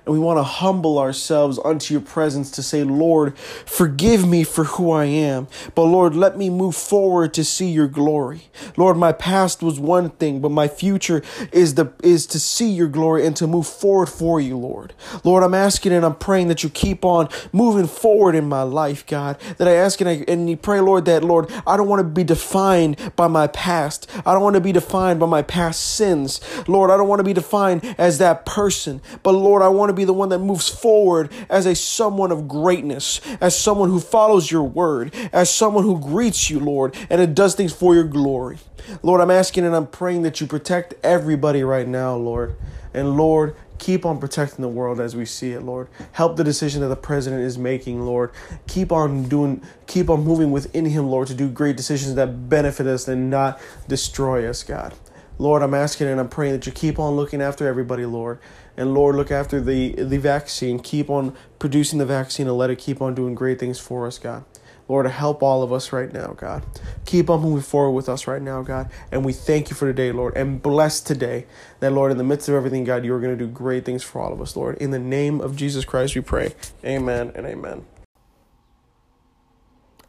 And 0.04 0.14
we 0.14 0.18
want 0.18 0.38
to 0.38 0.42
humble 0.42 0.98
ourselves 0.98 1.58
unto 1.64 1.94
your 1.94 2.00
presence 2.00 2.50
to 2.52 2.62
say, 2.62 2.84
Lord, 2.84 3.38
forgive 3.38 4.26
me 4.26 4.44
for 4.44 4.64
who 4.64 4.90
I 4.90 5.04
am. 5.06 5.48
But 5.74 5.84
Lord, 5.84 6.14
let 6.14 6.36
me 6.36 6.50
move 6.50 6.76
forward 6.76 7.34
to 7.34 7.44
see 7.44 7.70
your 7.70 7.88
glory. 7.88 8.42
Lord, 8.76 8.96
my 8.96 9.12
past 9.12 9.62
was 9.62 9.78
one 9.78 10.10
thing, 10.10 10.40
but 10.40 10.50
my 10.50 10.68
future 10.68 11.22
is 11.52 11.74
the 11.74 11.92
is 12.02 12.26
to 12.26 12.40
see 12.40 12.70
your 12.70 12.88
glory 12.88 13.26
and 13.26 13.36
to 13.36 13.46
move 13.46 13.66
forward 13.66 14.08
for 14.08 14.40
you, 14.40 14.56
Lord. 14.56 14.94
Lord, 15.24 15.42
I'm 15.42 15.54
asking 15.54 15.92
and 15.92 16.04
I'm 16.04 16.14
praying 16.14 16.48
that 16.48 16.62
you 16.62 16.70
keep 16.70 17.04
on 17.04 17.28
moving 17.52 17.86
forward 17.86 18.34
in 18.34 18.48
my 18.48 18.62
life, 18.62 19.06
God. 19.06 19.38
That 19.58 19.68
I 19.68 19.74
ask 19.74 20.00
and 20.00 20.08
I 20.08 20.24
and 20.28 20.48
you 20.48 20.56
pray, 20.56 20.80
Lord, 20.80 21.04
that 21.06 21.24
Lord, 21.24 21.50
I 21.66 21.76
don't 21.76 21.88
want 21.88 22.00
to 22.00 22.04
be 22.04 22.24
defined 22.24 23.12
by 23.16 23.28
my 23.28 23.46
past. 23.48 24.08
I 24.26 24.32
don't 24.32 24.42
want 24.42 24.54
to 24.54 24.60
be 24.60 24.72
defined 24.72 25.20
by 25.20 25.26
my 25.26 25.42
past 25.42 25.94
sins. 25.94 26.40
Lord, 26.68 26.90
I 26.90 26.96
don't 26.96 27.08
want 27.08 27.20
to 27.20 27.24
be 27.24 27.32
defined 27.32 27.94
as 27.98 28.18
that 28.18 28.46
person. 28.46 29.00
But 29.22 29.32
Lord, 29.32 29.62
I 29.62 29.68
want 29.78 29.90
to 29.90 29.94
be 29.94 30.04
the 30.04 30.12
one 30.12 30.28
that 30.28 30.40
moves 30.40 30.68
forward 30.68 31.30
as 31.48 31.64
a 31.66 31.74
someone 31.74 32.30
of 32.30 32.48
greatness, 32.48 33.20
as 33.40 33.58
someone 33.58 33.88
who 33.88 34.00
follows 34.00 34.50
your 34.50 34.64
word, 34.64 35.14
as 35.32 35.48
someone 35.48 35.84
who 35.84 35.98
greets 35.98 36.50
you, 36.50 36.60
Lord, 36.60 36.96
and 37.08 37.20
it 37.20 37.34
does 37.34 37.54
things 37.54 37.72
for 37.72 37.94
your 37.94 38.04
glory. 38.04 38.58
Lord, 39.02 39.20
I'm 39.20 39.30
asking 39.30 39.64
and 39.64 39.74
I'm 39.74 39.86
praying 39.86 40.22
that 40.22 40.40
you 40.40 40.46
protect 40.46 40.94
everybody 41.02 41.62
right 41.62 41.88
now, 41.88 42.16
Lord. 42.16 42.56
And 42.92 43.16
Lord, 43.16 43.54
Keep 43.78 44.04
on 44.04 44.18
protecting 44.18 44.62
the 44.62 44.68
world 44.68 45.00
as 45.00 45.14
we 45.14 45.24
see 45.24 45.52
it, 45.52 45.62
Lord. 45.62 45.88
Help 46.12 46.36
the 46.36 46.44
decision 46.44 46.80
that 46.82 46.88
the 46.88 46.96
president 46.96 47.42
is 47.42 47.56
making, 47.56 48.04
Lord. 48.04 48.32
Keep 48.66 48.90
on 48.90 49.28
doing, 49.28 49.62
keep 49.86 50.10
on 50.10 50.24
moving 50.24 50.50
within 50.50 50.84
him, 50.84 51.08
Lord, 51.08 51.28
to 51.28 51.34
do 51.34 51.48
great 51.48 51.76
decisions 51.76 52.16
that 52.16 52.48
benefit 52.48 52.86
us 52.86 53.06
and 53.06 53.30
not 53.30 53.60
destroy 53.86 54.48
us, 54.48 54.64
God. 54.64 54.94
Lord, 55.38 55.62
I'm 55.62 55.74
asking 55.74 56.08
and 56.08 56.18
I'm 56.18 56.28
praying 56.28 56.54
that 56.54 56.66
you 56.66 56.72
keep 56.72 56.98
on 56.98 57.14
looking 57.14 57.40
after 57.40 57.68
everybody, 57.68 58.04
Lord. 58.04 58.40
And 58.78 58.94
Lord, 58.94 59.16
look 59.16 59.32
after 59.32 59.60
the, 59.60 59.90
the 59.92 60.18
vaccine. 60.18 60.78
Keep 60.78 61.10
on 61.10 61.36
producing 61.58 61.98
the 61.98 62.06
vaccine 62.06 62.46
and 62.46 62.56
let 62.56 62.70
it 62.70 62.78
keep 62.78 63.02
on 63.02 63.12
doing 63.12 63.34
great 63.34 63.58
things 63.58 63.80
for 63.80 64.06
us, 64.06 64.18
God. 64.18 64.44
Lord, 64.86 65.04
help 65.06 65.42
all 65.42 65.64
of 65.64 65.72
us 65.72 65.92
right 65.92 66.10
now, 66.12 66.28
God. 66.28 66.64
Keep 67.04 67.28
on 67.28 67.42
moving 67.42 67.60
forward 67.60 67.90
with 67.90 68.08
us 68.08 68.28
right 68.28 68.40
now, 68.40 68.62
God. 68.62 68.88
And 69.10 69.24
we 69.24 69.32
thank 69.32 69.68
you 69.68 69.74
for 69.74 69.86
today, 69.86 70.12
Lord. 70.12 70.36
And 70.36 70.62
bless 70.62 71.00
today 71.00 71.46
that, 71.80 71.92
Lord, 71.92 72.12
in 72.12 72.18
the 72.18 72.24
midst 72.24 72.48
of 72.48 72.54
everything, 72.54 72.84
God, 72.84 73.04
you 73.04 73.12
are 73.14 73.20
going 73.20 73.36
to 73.36 73.44
do 73.44 73.50
great 73.50 73.84
things 73.84 74.04
for 74.04 74.22
all 74.22 74.32
of 74.32 74.40
us, 74.40 74.54
Lord. 74.54 74.78
In 74.78 74.92
the 74.92 74.98
name 75.00 75.40
of 75.40 75.56
Jesus 75.56 75.84
Christ, 75.84 76.14
we 76.14 76.20
pray. 76.20 76.54
Amen 76.84 77.32
and 77.34 77.46
amen. 77.46 77.84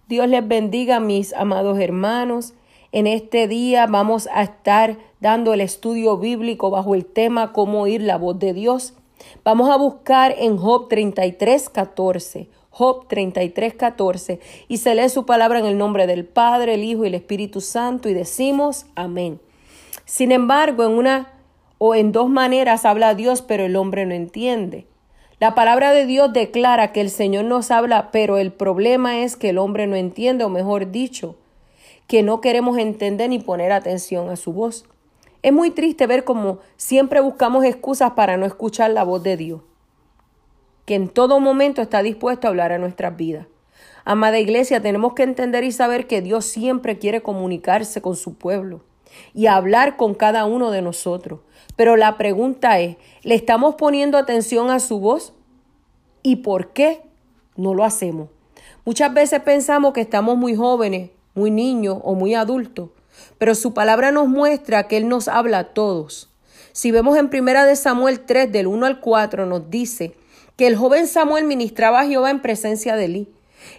Dios 0.08 0.29
les 0.29 0.41
bendiga, 0.43 1.03
mis 1.03 1.34
amados 1.34 1.77
hermanos. 1.79 2.53
En 2.91 3.06
este 3.06 3.47
día 3.47 3.86
vamos 3.86 4.28
a 4.34 4.41
estar 4.41 4.97
dando 5.19 5.54
el 5.54 5.62
estudio 5.62 6.17
bíblico 6.17 6.71
bajo 6.71 6.95
el 6.95 7.06
tema 7.06 7.54
cómo 7.54 7.82
oír 7.82 8.02
la 8.02 8.17
voz 8.17 8.39
de 8.39 8.52
Dios. 8.54 8.93
Vamos 9.43 9.69
a 9.69 9.78
buscar 9.78 10.34
en 10.39 10.58
Job 10.58 10.88
33, 10.88 11.69
14. 11.69 12.49
Job 12.71 13.08
33, 13.08 13.73
14, 13.73 14.39
y 14.67 14.78
se 14.78 14.95
lee 14.95 15.10
su 15.10 15.25
palabra 15.25 15.60
en 15.60 15.65
el 15.65 15.78
nombre 15.78 16.08
del 16.08 16.23
Padre, 16.23 16.75
el 16.75 16.84
Hijo 16.84 17.04
y 17.04 17.08
el 17.08 17.15
Espíritu 17.15 17.62
Santo, 17.62 18.08
y 18.08 18.13
decimos 18.13 18.86
amén. 18.95 19.41
Sin 20.06 20.32
embargo, 20.32 20.86
en 20.86 20.91
una 20.93 21.34
o 21.78 21.93
en 21.93 22.12
dos 22.12 22.30
maneras 22.30 22.86
habla 22.86 23.15
Dios, 23.15 23.41
pero 23.41 23.65
el 23.65 23.75
hombre 23.75 24.06
no 24.06 24.13
entiende. 24.13 24.86
La 25.39 25.56
palabra 25.56 25.91
de 25.91 26.06
Dios 26.06 26.32
declara 26.32 26.91
que 26.91 27.02
el 27.02 27.10
Señor 27.10 27.45
nos 27.45 27.69
habla, 27.69 28.12
pero 28.12 28.38
el 28.38 28.52
problema 28.54 29.19
es 29.19 29.36
que 29.36 29.49
el 29.49 29.58
hombre 29.58 29.86
no 29.86 29.95
entiende, 29.95 30.45
o 30.45 30.49
mejor 30.49 30.91
dicho, 30.91 31.36
que 32.10 32.24
no 32.24 32.41
queremos 32.41 32.78
entender 32.78 33.30
ni 33.30 33.39
poner 33.39 33.72
atención 33.72 34.30
a 34.30 34.36
su 34.36 34.52
voz. 34.52 34.84
Es 35.43 35.54
muy 35.54 35.72
triste 35.72 36.08
ver 36.08 36.26
cómo 36.26 36.60
siempre 36.76 37.22
buscamos 37.22 37.63
excusas 37.63 38.12
para 38.12 38.36
no 38.36 38.45
escuchar 38.45 38.91
la 38.91 39.06
voz 39.06 39.24
de 39.24 39.38
Dios 39.38 39.62
que 40.89 40.95
en 40.95 41.08
todo 41.08 41.39
momento 41.39 41.84
está 41.84 42.02
dispuesto 42.02 42.48
a 42.48 42.50
hablar 42.50 42.72
a 42.72 42.80
nuestras 42.80 43.15
vidas. 43.15 43.45
Amada 44.06 44.39
iglesia, 44.39 44.82
tenemos 44.82 45.13
que 45.13 45.22
entender 45.22 45.63
y 45.63 45.72
saber 45.72 46.08
que 46.08 46.24
Dios 46.24 46.45
siempre 46.45 46.98
quiere 46.98 47.22
comunicarse 47.22 48.02
con 48.02 48.15
su 48.15 48.34
pueblo 48.34 48.82
y 49.36 49.45
hablar 49.45 49.98
con 49.98 50.15
cada 50.15 50.45
uno 50.45 50.72
de 50.72 50.82
nosotros. 50.82 51.41
Pero 51.76 51.95
la 51.95 52.17
pregunta 52.17 52.80
es, 52.80 52.98
¿le 53.22 53.36
estamos 53.36 53.76
poniendo 53.76 54.17
atención 54.17 54.72
a 54.72 54.80
su 54.80 55.00
voz? 55.00 55.34
¿Y 56.24 56.38
por 56.38 56.74
qué 56.74 57.04
no 57.56 57.76
lo 57.76 57.84
hacemos? 57.84 58.30
Muchas 58.84 59.13
veces 59.13 59.41
pensamos 59.41 59.93
que 59.93 60.02
estamos 60.02 60.38
muy 60.38 60.56
jóvenes, 60.56 61.12
muy 61.34 61.52
niños 61.52 61.98
o 62.04 62.15
muy 62.15 62.36
adultos, 62.36 62.89
pero 63.38 63.56
su 63.56 63.74
palabra 63.74 64.12
nos 64.12 64.28
muestra 64.28 64.88
que 64.88 64.98
Él 64.98 65.08
nos 65.08 65.28
habla 65.28 65.60
a 65.60 65.74
todos. 65.74 66.30
Si 66.72 66.92
vemos 66.92 67.18
en 67.18 67.30
primera 67.30 67.65
de 67.65 67.76
Samuel 67.76 68.22
3 68.22 68.52
del 68.52 68.68
1 68.68 68.86
al 68.86 69.00
4 69.00 69.46
nos 69.46 69.70
dice 69.70 70.13
que 70.56 70.68
el 70.68 70.76
joven 70.76 71.08
Samuel 71.08 71.46
ministraba 71.46 72.02
a 72.02 72.06
Jehová 72.06 72.30
en 72.32 72.42
presencia 72.42 72.96
de 72.96 73.06
Elí. 73.06 73.30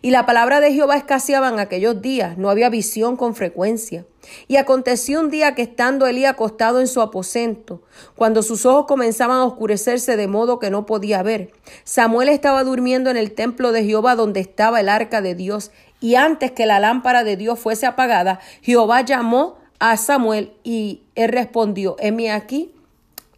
Y 0.03 0.11
la 0.11 0.27
palabra 0.27 0.61
de 0.61 0.73
Jehová 0.73 0.97
escaseaba 0.97 1.49
en 1.49 1.59
aquellos 1.59 2.03
días, 2.03 2.37
no 2.37 2.51
había 2.51 2.69
visión 2.69 3.17
con 3.17 3.35
frecuencia. 3.35 4.07
Y 4.49 4.57
aconteció 4.57 5.21
un 5.21 5.31
día 5.31 5.55
que 5.55 5.63
estando 5.63 6.07
Elí 6.07 6.25
acostado 6.25 6.81
en 6.81 6.87
su 6.87 7.01
aposento, 7.01 7.83
cuando 8.17 8.43
sus 8.43 8.67
ojos 8.67 8.87
comenzaban 8.87 9.39
a 9.39 9.45
oscurecerse 9.45 10.17
de 10.17 10.27
modo 10.27 10.59
que 10.59 10.71
no 10.71 10.87
podía 10.87 11.23
ver, 11.23 11.53
Samuel 11.85 12.29
estaba 12.29 12.65
durmiendo 12.65 13.11
en 13.11 13.17
el 13.17 13.33
templo 13.33 13.73
de 13.73 13.85
Jehová 13.85 14.17
donde 14.17 14.41
estaba 14.41 14.81
el 14.81 14.89
arca 14.89 15.23
de 15.23 15.35
Dios, 15.35 15.71
y 16.01 16.15
antes 16.15 16.53
que 16.53 16.67
la 16.67 16.81
lámpara 16.81 17.25
de 17.25 17.37
Dios 17.37 17.59
fuese 17.59 17.87
apagada, 17.87 18.41
Jehová 18.63 19.03
llamó 19.03 19.59
a 19.79 19.97
Samuel 19.97 20.53
y 20.65 21.03
él 21.15 21.31
respondió, 21.31 21.97
heme 21.99 22.31
aquí, 22.31 22.73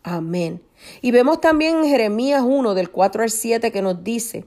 amén. 0.03 0.63
Y 1.01 1.11
vemos 1.11 1.41
también 1.41 1.79
en 1.79 1.85
Jeremías 1.85 2.43
1 2.45 2.75
del 2.75 2.91
4 2.91 3.23
al 3.23 3.31
7 3.31 3.71
que 3.71 3.83
nos 3.83 4.03
dice, 4.03 4.45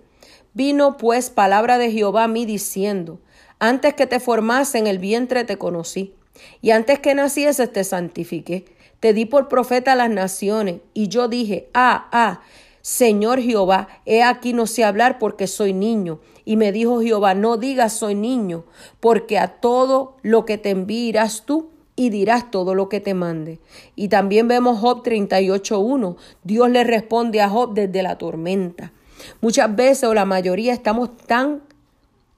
vino 0.53 0.97
pues 0.97 1.29
palabra 1.29 1.77
de 1.77 1.91
Jehová 1.91 2.23
a 2.23 2.27
mí 2.27 2.45
diciendo, 2.45 3.19
antes 3.59 3.93
que 3.93 4.07
te 4.07 4.19
formase 4.19 4.77
en 4.77 4.87
el 4.87 4.99
vientre 4.99 5.43
te 5.43 5.57
conocí, 5.57 6.13
y 6.61 6.71
antes 6.71 6.99
que 6.99 7.15
nacieses 7.15 7.71
te 7.71 7.83
santifiqué, 7.83 8.65
te 8.99 9.13
di 9.13 9.25
por 9.25 9.47
profeta 9.47 9.93
a 9.93 9.95
las 9.95 10.09
naciones, 10.09 10.81
y 10.93 11.07
yo 11.07 11.27
dije, 11.27 11.69
ah, 11.73 12.09
ah, 12.11 12.41
Señor 12.85 13.41
Jehová, 13.41 13.87
he 14.05 14.21
aquí 14.21 14.53
no 14.53 14.67
sé 14.67 14.83
hablar 14.83 15.17
porque 15.17 15.47
soy 15.47 15.73
niño. 15.73 16.19
Y 16.45 16.55
me 16.55 16.71
dijo 16.71 17.01
Jehová, 17.01 17.33
no 17.33 17.57
digas 17.57 17.93
soy 17.93 18.13
niño, 18.13 18.63
porque 18.99 19.39
a 19.39 19.59
todo 19.59 20.17
lo 20.21 20.45
que 20.45 20.59
te 20.59 20.69
envías 20.69 21.47
tú 21.47 21.71
y 21.95 22.11
dirás 22.11 22.51
todo 22.51 22.75
lo 22.75 22.87
que 22.87 22.99
te 22.99 23.15
mande. 23.15 23.59
Y 23.95 24.09
también 24.09 24.47
vemos 24.47 24.77
Job 24.77 25.01
38.1. 25.03 26.15
Dios 26.43 26.69
le 26.69 26.83
responde 26.83 27.41
a 27.41 27.49
Job 27.49 27.73
desde 27.73 28.03
la 28.03 28.19
tormenta. 28.19 28.93
Muchas 29.41 29.75
veces 29.75 30.03
o 30.03 30.13
la 30.13 30.25
mayoría 30.25 30.71
estamos 30.71 31.17
tan 31.17 31.63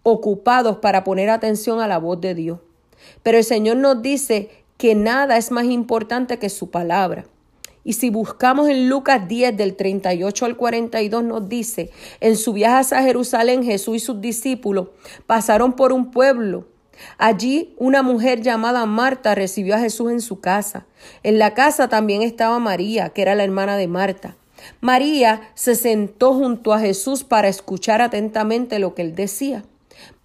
ocupados 0.03 0.77
para 0.77 1.03
poner 1.03 1.29
atención 1.29 1.81
a 1.81 1.89
la 1.89 1.97
voz 1.97 2.21
de 2.21 2.35
Dios. 2.35 2.59
Pero 3.21 3.37
el 3.37 3.43
Señor 3.43 3.75
nos 3.75 4.01
dice 4.01 4.49
que 4.77 4.95
nada 4.95 5.35
es 5.35 5.51
más 5.51 5.65
importante 5.65 6.39
que 6.39 6.47
su 6.47 6.71
palabra. 6.71 7.25
Y 7.87 7.93
si 7.93 8.09
buscamos 8.09 8.67
en 8.67 8.89
Lucas 8.89 9.29
10 9.29 9.55
del 9.55 9.77
38 9.77 10.45
al 10.45 10.57
42 10.57 11.23
nos 11.23 11.47
dice, 11.47 11.89
en 12.19 12.35
su 12.35 12.51
viaje 12.51 12.93
a 12.93 13.01
Jerusalén 13.01 13.63
Jesús 13.63 13.95
y 13.95 13.99
sus 13.99 14.19
discípulos 14.19 14.89
pasaron 15.25 15.71
por 15.71 15.93
un 15.93 16.11
pueblo 16.11 16.67
Allí 17.17 17.73
una 17.77 18.03
mujer 18.03 18.41
llamada 18.41 18.85
Marta 18.85 19.35
recibió 19.35 19.75
a 19.75 19.79
Jesús 19.79 20.11
en 20.11 20.19
su 20.19 20.41
casa. 20.41 20.85
En 21.23 21.39
la 21.39 21.53
casa 21.53 21.87
también 21.87 22.23
estaba 22.23 22.59
María, 22.59 23.09
que 23.09 23.21
era 23.21 23.35
la 23.35 23.45
hermana 23.45 23.77
de 23.77 23.87
Marta. 23.87 24.35
María 24.81 25.39
se 25.53 25.75
sentó 25.75 26.33
junto 26.33 26.73
a 26.73 26.79
Jesús 26.79 27.23
para 27.23 27.47
escuchar 27.47 28.01
atentamente 28.01 28.79
lo 28.79 28.95
que 28.95 29.03
él 29.03 29.15
decía. 29.15 29.63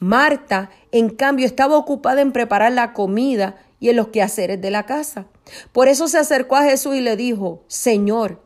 Marta, 0.00 0.70
en 0.90 1.10
cambio, 1.10 1.46
estaba 1.46 1.76
ocupada 1.76 2.22
en 2.22 2.32
preparar 2.32 2.72
la 2.72 2.92
comida 2.92 3.54
y 3.78 3.90
en 3.90 3.96
los 3.96 4.08
quehaceres 4.08 4.60
de 4.60 4.70
la 4.72 4.84
casa. 4.84 5.26
Por 5.72 5.88
eso 5.88 6.08
se 6.08 6.18
acercó 6.18 6.56
a 6.56 6.64
Jesús 6.64 6.94
y 6.94 7.00
le 7.00 7.16
dijo, 7.16 7.62
Señor, 7.66 8.40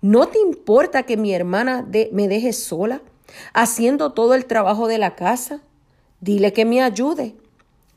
¿no 0.00 0.26
te 0.28 0.38
importa 0.38 1.04
que 1.04 1.16
mi 1.16 1.34
hermana 1.34 1.86
me 2.12 2.28
deje 2.28 2.52
sola, 2.52 3.02
haciendo 3.52 4.12
todo 4.12 4.34
el 4.34 4.46
trabajo 4.46 4.88
de 4.88 4.98
la 4.98 5.14
casa? 5.14 5.60
Dile 6.20 6.52
que 6.52 6.64
me 6.64 6.82
ayude. 6.82 7.34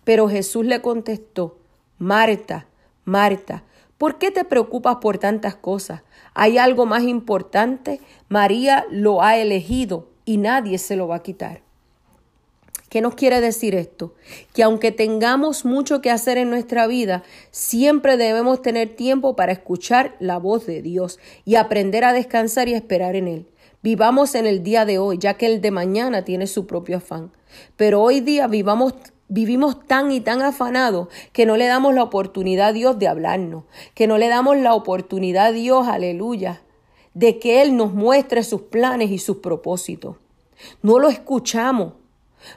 Pero 0.03 0.27
Jesús 0.27 0.65
le 0.65 0.81
contestó, 0.81 1.57
Marta, 1.97 2.67
Marta, 3.05 3.63
¿por 3.97 4.17
qué 4.17 4.31
te 4.31 4.43
preocupas 4.45 4.97
por 4.97 5.17
tantas 5.17 5.55
cosas? 5.55 6.01
¿Hay 6.33 6.57
algo 6.57 6.85
más 6.85 7.03
importante? 7.03 8.01
María 8.27 8.85
lo 8.89 9.21
ha 9.21 9.37
elegido 9.37 10.09
y 10.25 10.37
nadie 10.37 10.77
se 10.77 10.95
lo 10.95 11.07
va 11.07 11.17
a 11.17 11.23
quitar. 11.23 11.61
¿Qué 12.89 13.01
nos 13.01 13.15
quiere 13.15 13.39
decir 13.39 13.75
esto? 13.75 14.13
Que 14.53 14.63
aunque 14.63 14.91
tengamos 14.91 15.63
mucho 15.63 16.01
que 16.01 16.09
hacer 16.09 16.37
en 16.37 16.49
nuestra 16.49 16.87
vida, 16.87 17.23
siempre 17.51 18.17
debemos 18.17 18.61
tener 18.61 18.95
tiempo 18.95 19.35
para 19.35 19.51
escuchar 19.51 20.15
la 20.19 20.37
voz 20.39 20.65
de 20.65 20.81
Dios 20.81 21.19
y 21.45 21.55
aprender 21.55 22.03
a 22.03 22.13
descansar 22.13 22.67
y 22.67 22.73
esperar 22.73 23.15
en 23.15 23.27
Él. 23.27 23.45
Vivamos 23.83 24.35
en 24.35 24.45
el 24.45 24.63
día 24.63 24.85
de 24.85 24.97
hoy, 24.97 25.19
ya 25.19 25.35
que 25.35 25.45
el 25.45 25.61
de 25.61 25.71
mañana 25.71 26.25
tiene 26.25 26.47
su 26.47 26.65
propio 26.65 26.97
afán. 26.97 27.31
Pero 27.77 28.01
hoy 28.01 28.21
día 28.21 28.47
vivamos 28.47 28.93
Vivimos 29.31 29.85
tan 29.85 30.11
y 30.11 30.21
tan 30.21 30.41
afanados 30.41 31.07
que 31.33 31.45
no 31.45 31.55
le 31.55 31.67
damos 31.67 31.93
la 31.93 32.01
oportunidad 32.01 32.69
a 32.69 32.73
Dios 32.73 32.97
de 32.97 33.07
hablarnos, 33.07 33.65
que 33.93 34.07
no 34.07 34.17
le 34.17 34.27
damos 34.27 34.57
la 34.57 34.73
oportunidad 34.73 35.45
a 35.45 35.51
Dios, 35.51 35.87
aleluya, 35.87 36.63
de 37.13 37.37
que 37.37 37.61
Él 37.61 37.77
nos 37.77 37.93
muestre 37.93 38.41
sus 38.41 38.61
planes 38.61 39.11
y 39.11 39.19
sus 39.19 39.37
propósitos. 39.37 40.15
No 40.81 40.97
lo 40.97 41.09
escuchamos, 41.09 41.93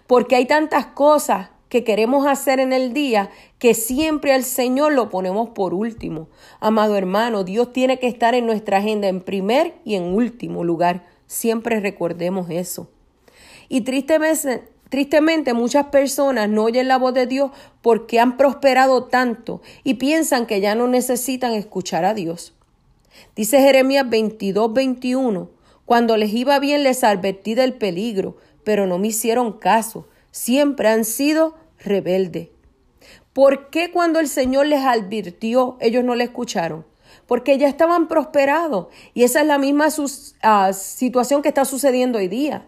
porque 0.07 0.37
hay 0.37 0.46
tantas 0.46 0.87
cosas 0.87 1.50
que 1.68 1.85
queremos 1.85 2.26
hacer 2.26 2.61
en 2.61 2.72
el 2.72 2.92
día 2.92 3.31
que 3.59 3.74
siempre 3.74 4.33
al 4.33 4.44
Señor 4.44 4.92
lo 4.92 5.09
ponemos 5.09 5.50
por 5.50 5.72
último. 5.72 6.28
Amado 6.61 6.96
hermano, 6.96 7.44
Dios 7.44 7.72
tiene 7.72 7.98
que 7.98 8.09
estar 8.09 8.35
en 8.35 8.46
nuestra 8.46 8.78
agenda 8.78 9.09
en 9.09 9.22
primer 9.22 9.74
y 9.85 9.94
en 9.94 10.14
último 10.14 10.64
lugar. 10.64 11.07
Siempre 11.26 11.81
recordemos 11.81 12.50
eso. 12.50 12.90
Y 13.68 13.83
tristemente, 13.83 14.72
Tristemente 14.92 15.55
muchas 15.55 15.87
personas 15.87 16.50
no 16.50 16.64
oyen 16.64 16.87
la 16.87 16.98
voz 16.98 17.14
de 17.14 17.26
Dios 17.26 17.50
porque 17.81 18.20
han 18.20 18.37
prosperado 18.37 19.05
tanto 19.05 19.62
y 19.85 19.94
piensan 19.94 20.44
que 20.44 20.61
ya 20.61 20.74
no 20.74 20.87
necesitan 20.87 21.55
escuchar 21.55 22.05
a 22.05 22.12
Dios. 22.12 22.52
Dice 23.35 23.59
Jeremías 23.59 24.11
22, 24.11 24.70
21, 24.74 25.48
cuando 25.87 26.18
les 26.18 26.35
iba 26.35 26.59
bien 26.59 26.83
les 26.83 27.05
advertí 27.05 27.55
del 27.55 27.72
peligro, 27.72 28.37
pero 28.64 28.87
no 28.87 28.98
me 28.98 29.09
hicieron 29.09 29.59
caso, 29.59 30.09
siempre 30.31 30.88
han 30.88 31.05
sido 31.05 31.55
rebeldes. 31.79 32.48
¿Por 33.33 33.70
qué 33.70 33.90
cuando 33.90 34.20
el 34.20 34.29
Señor 34.29 34.66
les 34.66 34.85
advirtió 34.85 35.77
ellos 35.81 36.05
no 36.05 36.14
le 36.14 36.25
escucharon? 36.25 36.85
porque 37.27 37.59
ya 37.59 37.68
estaban 37.68 38.09
prosperados. 38.09 38.88
Y 39.14 39.25
esa 39.25 39.40
es 39.40 39.46
la 39.46 39.59
misma 39.59 39.88
ah, 40.42 40.72
situación 40.72 41.42
que 41.42 41.48
está 41.48 41.64
sucediendo 41.64 42.18
hoy 42.18 42.29
día. 42.29 42.66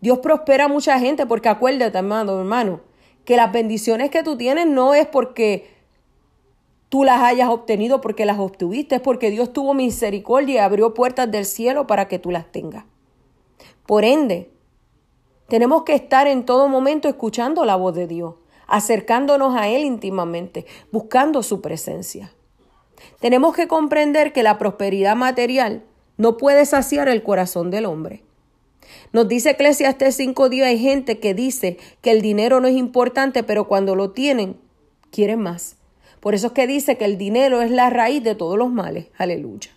Dios 0.00 0.18
prospera 0.18 0.64
a 0.64 0.68
mucha 0.68 0.98
gente 0.98 1.26
porque 1.26 1.48
acuérdate, 1.48 1.98
hermano, 1.98 2.38
hermano, 2.38 2.80
que 3.24 3.36
las 3.36 3.52
bendiciones 3.52 4.10
que 4.10 4.22
tú 4.22 4.36
tienes 4.36 4.66
no 4.66 4.94
es 4.94 5.06
porque 5.06 5.70
tú 6.88 7.04
las 7.04 7.22
hayas 7.22 7.48
obtenido 7.48 8.00
porque 8.00 8.26
las 8.26 8.38
obtuviste, 8.38 8.96
es 8.96 9.00
porque 9.00 9.30
Dios 9.30 9.52
tuvo 9.52 9.74
misericordia 9.74 10.54
y 10.54 10.58
abrió 10.58 10.94
puertas 10.94 11.30
del 11.30 11.44
cielo 11.44 11.86
para 11.86 12.08
que 12.08 12.18
tú 12.18 12.30
las 12.30 12.50
tengas. 12.50 12.84
Por 13.86 14.04
ende, 14.04 14.50
tenemos 15.52 15.82
que 15.82 15.94
estar 15.94 16.28
en 16.28 16.46
todo 16.46 16.66
momento 16.66 17.10
escuchando 17.10 17.66
la 17.66 17.76
voz 17.76 17.94
de 17.94 18.06
Dios, 18.06 18.36
acercándonos 18.68 19.54
a 19.54 19.68
Él 19.68 19.84
íntimamente, 19.84 20.64
buscando 20.90 21.42
su 21.42 21.60
presencia. 21.60 22.32
Tenemos 23.20 23.54
que 23.54 23.68
comprender 23.68 24.32
que 24.32 24.42
la 24.42 24.56
prosperidad 24.56 25.14
material 25.14 25.82
no 26.16 26.38
puede 26.38 26.64
saciar 26.64 27.10
el 27.10 27.22
corazón 27.22 27.70
del 27.70 27.84
hombre. 27.84 28.22
Nos 29.12 29.28
dice 29.28 29.50
Eclesiastes 29.50 30.18
5.10, 30.18 30.64
hay 30.64 30.78
gente 30.78 31.18
que 31.18 31.34
dice 31.34 31.76
que 32.00 32.12
el 32.12 32.22
dinero 32.22 32.58
no 32.58 32.66
es 32.66 32.74
importante, 32.74 33.42
pero 33.42 33.68
cuando 33.68 33.94
lo 33.94 34.12
tienen, 34.12 34.58
quieren 35.10 35.40
más. 35.40 35.76
Por 36.20 36.34
eso 36.34 36.46
es 36.46 36.52
que 36.54 36.66
dice 36.66 36.96
que 36.96 37.04
el 37.04 37.18
dinero 37.18 37.60
es 37.60 37.70
la 37.70 37.90
raíz 37.90 38.24
de 38.24 38.34
todos 38.34 38.56
los 38.56 38.70
males. 38.70 39.08
Aleluya. 39.18 39.70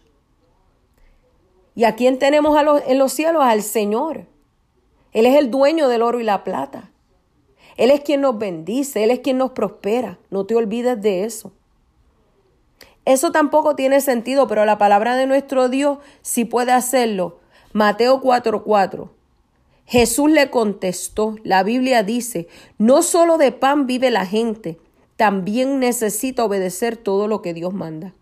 ¿Y 1.75 1.83
a 1.83 1.95
quién 1.95 2.17
tenemos 2.17 2.57
en 2.87 2.97
los 2.97 3.11
cielos? 3.11 3.43
Al 3.43 3.61
Señor. 3.61 4.33
Él 5.15 5.25
es 5.25 5.37
el 5.37 5.49
dueño 5.49 5.87
del 5.87 6.01
oro 6.01 6.19
y 6.19 6.25
la 6.25 6.43
plata. 6.43 6.91
Él 7.77 7.89
es 7.89 8.01
quien 8.01 8.19
nos 8.19 8.37
bendice, 8.37 9.01
Él 9.01 9.11
es 9.11 9.21
quien 9.21 9.37
nos 9.37 9.51
prospera. 9.51 10.19
No 10.29 10.45
te 10.45 10.55
olvides 10.55 11.01
de 11.01 11.23
eso. 11.23 11.53
Eso 13.05 13.31
tampoco 13.31 13.77
tiene 13.77 14.01
sentido, 14.01 14.45
pero 14.45 14.65
la 14.65 14.77
palabra 14.77 15.15
de 15.15 15.25
nuestro 15.25 15.69
Dios 15.69 15.99
sí 16.21 16.43
puede 16.43 16.73
hacerlo. 16.73 17.39
Mateo 17.71 18.19
4:4. 18.19 19.09
Jesús 19.85 20.29
le 20.29 20.49
contestó, 20.49 21.37
la 21.43 21.63
Biblia 21.63 22.03
dice, 22.03 22.49
no 22.77 23.01
solo 23.01 23.37
de 23.37 23.53
pan 23.53 23.87
vive 23.87 24.11
la 24.11 24.25
gente, 24.25 24.79
también 25.15 25.79
necesita 25.79 26.43
obedecer 26.43 26.97
todo 26.97 27.29
lo 27.29 27.41
que 27.41 27.53
Dios 27.53 27.73
manda. 27.73 28.13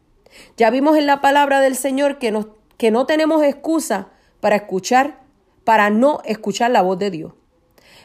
Ya 0.57 0.69
vimos 0.69 0.95
en 0.95 1.07
la 1.07 1.21
palabra 1.21 1.59
del 1.59 1.75
Señor 1.75 2.19
que, 2.19 2.31
nos, 2.31 2.49
que 2.77 2.91
no 2.91 3.07
tenemos 3.07 3.41
excusa 3.41 4.09
para 4.41 4.57
escuchar, 4.57 5.22
para 5.63 5.89
no 5.89 6.21
escuchar 6.25 6.71
la 6.71 6.81
voz 6.81 6.99
de 6.99 7.11
Dios. 7.11 7.33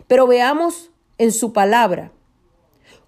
Pero 0.06 0.26
veamos 0.26 0.90
en 1.18 1.32
su 1.32 1.52
palabra 1.52 2.12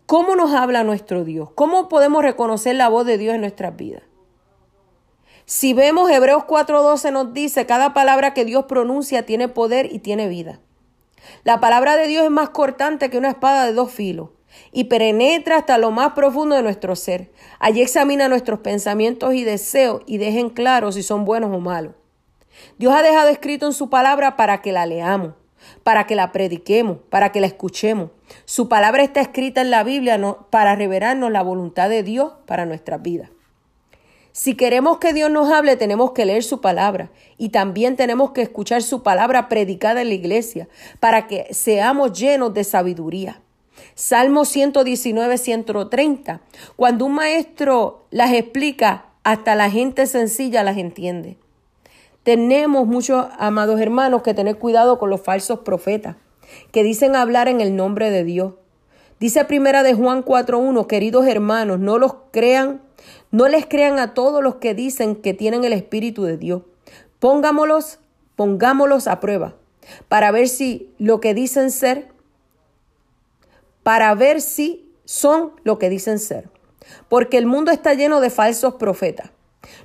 cómo 0.07 0.35
nos 0.35 0.53
habla 0.53 0.85
nuestro 0.85 1.25
Dios, 1.25 1.51
cómo 1.55 1.89
podemos 1.89 2.23
reconocer 2.23 2.75
la 2.75 2.89
voz 2.89 3.07
de 3.07 3.19
Dios 3.19 3.35
en 3.35 3.43
nuestras 3.43 3.77
vidas. 3.77 4.03
Si 5.47 5.73
vemos 5.73 6.11
Hebreos 6.11 6.45
4:12 6.45 7.13
nos 7.13 7.33
dice, 7.33 7.67
cada 7.67 7.93
palabra 7.95 8.35
que 8.35 8.45
Dios 8.45 8.67
pronuncia 8.67 9.27
tiene 9.27 9.49
poder 9.49 9.93
y 9.93 9.99
tiene 9.99 10.29
vida. 10.29 10.61
La 11.45 11.61
palabra 11.61 11.97
de 11.97 12.07
Dios 12.07 12.25
es 12.25 12.31
más 12.31 12.51
cortante 12.51 13.11
que 13.11 13.19
una 13.19 13.31
espada 13.31 13.67
de 13.67 13.73
dos 13.73 13.91
filos 13.91 14.31
y 14.73 14.85
penetra 14.85 15.57
hasta 15.57 15.79
lo 15.79 15.91
más 15.91 16.13
profundo 16.13 16.57
de 16.57 16.63
nuestro 16.63 16.97
ser. 16.97 17.31
Allí 17.59 17.83
examina 17.83 18.29
nuestros 18.29 18.61
pensamientos 18.61 19.35
y 19.35 19.45
deseos 19.45 20.03
y 20.07 20.19
dejen 20.19 20.51
claro 20.51 20.93
si 20.93 21.03
son 21.03 21.25
buenos 21.25 21.55
o 21.55 21.61
malos. 21.61 21.95
Dios 22.79 22.95
ha 22.95 23.03
dejado 23.03 23.29
escrito 23.29 23.67
en 23.67 23.73
su 23.73 23.91
palabra 23.91 24.37
para 24.37 24.63
que 24.63 24.73
la 24.73 24.87
leamos, 24.87 25.35
para 25.83 26.07
que 26.07 26.15
la 26.15 26.33
prediquemos, 26.33 26.99
para 27.11 27.33
que 27.33 27.41
la 27.41 27.47
escuchemos. 27.47 28.11
Su 28.45 28.69
palabra 28.69 29.03
está 29.03 29.21
escrita 29.21 29.61
en 29.61 29.71
la 29.71 29.85
Biblia 29.85 30.19
no- 30.19 30.47
para 30.51 30.75
revelarnos 30.77 31.31
la 31.31 31.43
voluntad 31.43 31.89
de 31.89 32.03
Dios 32.03 32.33
para 32.47 32.67
nuestras 32.67 33.03
vidas. 33.03 33.31
Si 34.33 34.55
queremos 34.55 34.99
que 34.99 35.13
Dios 35.13 35.31
nos 35.31 35.51
hable, 35.51 35.77
tenemos 35.77 36.13
que 36.13 36.25
leer 36.25 36.45
su 36.45 36.61
palabra 36.61 37.11
y 37.37 37.49
también 37.49 37.97
tenemos 37.97 38.31
que 38.31 38.43
escuchar 38.43 38.83
su 38.83 39.03
palabra 39.03 39.49
predicada 39.49 40.03
en 40.03 40.09
la 40.09 40.15
iglesia 40.15 40.69
para 41.01 41.27
que 41.27 41.53
seamos 41.53 42.19
llenos 42.19 42.55
de 42.55 42.63
sabiduría. 42.63 43.41
Salmo 43.95 44.45
119, 44.45 45.37
130. 45.37 46.41
Cuando 46.77 47.07
un 47.07 47.15
maestro 47.15 48.07
las 48.11 48.33
explica, 48.33 49.07
hasta 49.25 49.57
la 49.57 49.69
gente 49.69 50.07
sencilla 50.07 50.63
las 50.63 50.77
entiende. 50.77 51.37
Tenemos 52.23 52.87
muchos 52.87 53.27
amados 53.39 53.81
hermanos 53.81 54.23
que 54.23 54.35
tener 54.35 54.59
cuidado 54.59 54.99
con 54.99 55.11
los 55.11 55.21
falsos 55.21 55.61
profetas 55.61 56.17
que 56.73 56.83
dicen 56.83 57.17
hablar 57.17 57.49
en 57.49 57.61
el 57.61 57.77
nombre 57.77 58.11
de 58.11 58.25
Dios. 58.25 58.55
Dice 59.19 59.45
primera 59.45 59.83
de 59.83 59.95
Juan 59.95 60.23
4:1, 60.23 60.87
queridos 60.87 61.27
hermanos, 61.27 61.79
no 61.79 61.99
los 61.99 62.15
crean, 62.31 62.83
no 63.31 63.49
les 63.49 63.67
crean 63.67 63.99
a 63.99 64.15
todos 64.15 64.43
los 64.43 64.57
que 64.57 64.75
dicen 64.75 65.17
que 65.17 65.35
tienen 65.35 65.65
el 65.65 65.73
espíritu 65.73 66.25
de 66.25 66.37
Dios. 66.37 66.63
Pongámoslos, 67.19 67.99
pongámoslos 68.37 69.07
a 69.07 69.21
prueba 69.21 69.55
para 70.09 70.31
ver 70.31 70.49
si 70.49 70.93
lo 70.99 71.21
que 71.21 71.35
dicen 71.35 71.71
ser 71.71 72.09
para 73.83 74.15
ver 74.15 74.41
si 74.41 74.89
son 75.05 75.53
lo 75.65 75.79
que 75.79 75.89
dicen 75.89 76.19
ser. 76.19 76.49
Porque 77.09 77.39
el 77.39 77.47
mundo 77.47 77.71
está 77.71 77.95
lleno 77.95 78.21
de 78.21 78.31
falsos 78.31 78.75
profetas. 78.75 79.31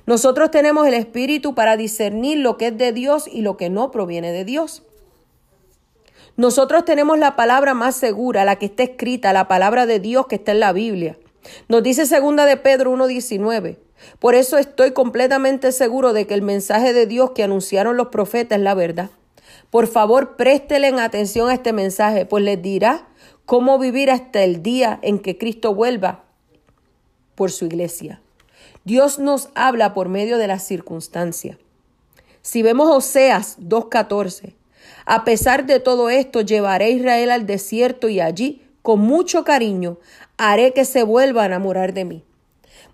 Nosotros 0.06 0.50
tenemos 0.50 0.86
el 0.86 0.94
espíritu 0.94 1.54
para 1.54 1.76
discernir 1.76 2.38
lo 2.38 2.56
que 2.56 2.68
es 2.68 2.78
de 2.78 2.92
Dios 2.92 3.28
y 3.30 3.42
lo 3.42 3.56
que 3.56 3.70
no 3.70 3.90
proviene 3.90 4.32
de 4.32 4.44
Dios. 4.44 4.82
Nosotros 6.36 6.84
tenemos 6.84 7.18
la 7.18 7.34
palabra 7.34 7.74
más 7.74 7.96
segura, 7.96 8.44
la 8.44 8.56
que 8.56 8.66
está 8.66 8.82
escrita, 8.82 9.32
la 9.32 9.48
palabra 9.48 9.86
de 9.86 10.00
Dios 10.00 10.26
que 10.26 10.36
está 10.36 10.52
en 10.52 10.60
la 10.60 10.72
Biblia. 10.72 11.18
Nos 11.68 11.82
dice 11.82 12.06
segunda 12.06 12.44
de 12.44 12.56
Pedro 12.56 12.90
1:19. 12.90 13.78
Por 14.18 14.34
eso 14.34 14.58
estoy 14.58 14.92
completamente 14.92 15.72
seguro 15.72 16.12
de 16.12 16.26
que 16.26 16.34
el 16.34 16.42
mensaje 16.42 16.92
de 16.92 17.06
Dios 17.06 17.30
que 17.30 17.42
anunciaron 17.42 17.96
los 17.96 18.08
profetas 18.08 18.58
es 18.58 18.64
la 18.64 18.74
verdad. 18.74 19.10
Por 19.70 19.86
favor, 19.86 20.36
préstele 20.36 20.88
atención 20.88 21.48
a 21.48 21.54
este 21.54 21.72
mensaje, 21.72 22.26
pues 22.26 22.44
les 22.44 22.60
dirá 22.60 23.08
cómo 23.46 23.78
vivir 23.78 24.10
hasta 24.10 24.42
el 24.42 24.62
día 24.62 24.98
en 25.02 25.18
que 25.18 25.38
Cristo 25.38 25.74
vuelva 25.74 26.24
por 27.34 27.50
su 27.50 27.64
iglesia. 27.64 28.20
Dios 28.86 29.18
nos 29.18 29.48
habla 29.56 29.94
por 29.94 30.08
medio 30.08 30.38
de 30.38 30.46
las 30.46 30.62
circunstancias. 30.62 31.58
Si 32.40 32.62
vemos 32.62 32.88
Oseas 32.88 33.58
2.14, 33.58 34.54
a 35.06 35.24
pesar 35.24 35.66
de 35.66 35.80
todo 35.80 36.08
esto, 36.08 36.40
llevaré 36.40 36.84
a 36.84 36.90
Israel 36.90 37.32
al 37.32 37.46
desierto 37.46 38.08
y 38.08 38.20
allí, 38.20 38.62
con 38.82 39.00
mucho 39.00 39.42
cariño, 39.42 39.98
haré 40.36 40.72
que 40.72 40.84
se 40.84 41.02
vuelva 41.02 41.42
a 41.42 41.46
enamorar 41.46 41.94
de 41.94 42.04
mí. 42.04 42.24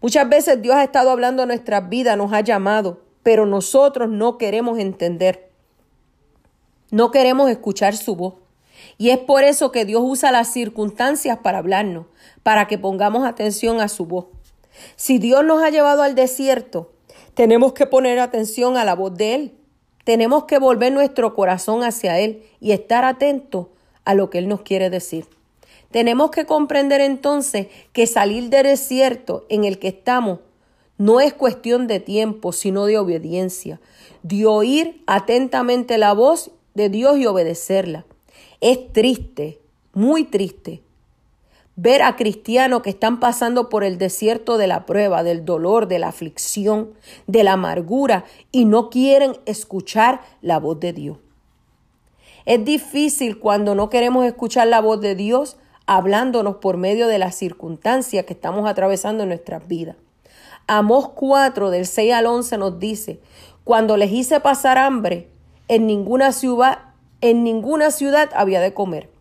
Muchas 0.00 0.26
veces 0.30 0.62
Dios 0.62 0.76
ha 0.76 0.82
estado 0.82 1.10
hablando 1.10 1.42
a 1.42 1.46
nuestras 1.46 1.86
vidas, 1.90 2.16
nos 2.16 2.32
ha 2.32 2.40
llamado, 2.40 3.02
pero 3.22 3.44
nosotros 3.44 4.08
no 4.08 4.38
queremos 4.38 4.78
entender. 4.78 5.50
No 6.90 7.10
queremos 7.10 7.50
escuchar 7.50 7.98
su 7.98 8.16
voz. 8.16 8.36
Y 8.96 9.10
es 9.10 9.18
por 9.18 9.44
eso 9.44 9.70
que 9.70 9.84
Dios 9.84 10.00
usa 10.02 10.32
las 10.32 10.50
circunstancias 10.50 11.40
para 11.42 11.58
hablarnos, 11.58 12.06
para 12.42 12.66
que 12.66 12.78
pongamos 12.78 13.26
atención 13.26 13.82
a 13.82 13.88
su 13.88 14.06
voz. 14.06 14.24
Si 14.96 15.18
Dios 15.18 15.44
nos 15.44 15.62
ha 15.62 15.70
llevado 15.70 16.02
al 16.02 16.14
desierto, 16.14 16.92
tenemos 17.34 17.72
que 17.72 17.86
poner 17.86 18.18
atención 18.18 18.76
a 18.76 18.84
la 18.84 18.94
voz 18.94 19.16
de 19.16 19.34
Él. 19.34 19.52
Tenemos 20.04 20.44
que 20.44 20.58
volver 20.58 20.92
nuestro 20.92 21.34
corazón 21.34 21.84
hacia 21.84 22.18
Él 22.18 22.42
y 22.60 22.72
estar 22.72 23.04
atentos 23.04 23.68
a 24.04 24.14
lo 24.14 24.30
que 24.30 24.38
Él 24.38 24.48
nos 24.48 24.62
quiere 24.62 24.90
decir. 24.90 25.26
Tenemos 25.90 26.30
que 26.30 26.46
comprender 26.46 27.00
entonces 27.00 27.68
que 27.92 28.06
salir 28.06 28.48
del 28.48 28.64
desierto 28.64 29.46
en 29.48 29.64
el 29.64 29.78
que 29.78 29.88
estamos 29.88 30.40
no 30.98 31.20
es 31.20 31.34
cuestión 31.34 31.86
de 31.86 32.00
tiempo, 32.00 32.52
sino 32.52 32.86
de 32.86 32.98
obediencia, 32.98 33.80
de 34.22 34.46
oír 34.46 35.02
atentamente 35.06 35.98
la 35.98 36.12
voz 36.12 36.50
de 36.74 36.88
Dios 36.88 37.18
y 37.18 37.26
obedecerla. 37.26 38.06
Es 38.60 38.92
triste, 38.92 39.58
muy 39.92 40.24
triste, 40.24 40.80
ver 41.76 42.02
a 42.02 42.16
cristianos 42.16 42.82
que 42.82 42.90
están 42.90 43.18
pasando 43.20 43.68
por 43.68 43.84
el 43.84 43.98
desierto 43.98 44.58
de 44.58 44.66
la 44.66 44.84
prueba, 44.84 45.22
del 45.22 45.44
dolor, 45.44 45.88
de 45.88 45.98
la 45.98 46.08
aflicción, 46.08 46.92
de 47.26 47.44
la 47.44 47.52
amargura 47.52 48.24
y 48.50 48.64
no 48.66 48.90
quieren 48.90 49.36
escuchar 49.46 50.20
la 50.40 50.58
voz 50.58 50.80
de 50.80 50.92
Dios. 50.92 51.18
Es 52.44 52.64
difícil 52.64 53.38
cuando 53.38 53.74
no 53.74 53.88
queremos 53.88 54.26
escuchar 54.26 54.66
la 54.66 54.80
voz 54.80 55.00
de 55.00 55.14
Dios 55.14 55.56
hablándonos 55.86 56.56
por 56.56 56.76
medio 56.76 57.06
de 57.06 57.18
las 57.18 57.34
circunstancias 57.34 58.24
que 58.24 58.32
estamos 58.32 58.68
atravesando 58.68 59.22
en 59.22 59.30
nuestras 59.30 59.66
vidas. 59.66 59.96
Amós 60.66 61.08
4 61.14 61.70
del 61.70 61.86
6 61.86 62.12
al 62.12 62.26
11 62.26 62.58
nos 62.58 62.78
dice, 62.78 63.20
cuando 63.64 63.96
les 63.96 64.12
hice 64.12 64.40
pasar 64.40 64.78
hambre, 64.78 65.28
en 65.68 65.86
ninguna 65.86 66.32
ciudad, 66.32 66.78
en 67.20 67.44
ninguna 67.44 67.90
ciudad 67.90 68.30
había 68.34 68.60
de 68.60 68.74
comer. 68.74 69.11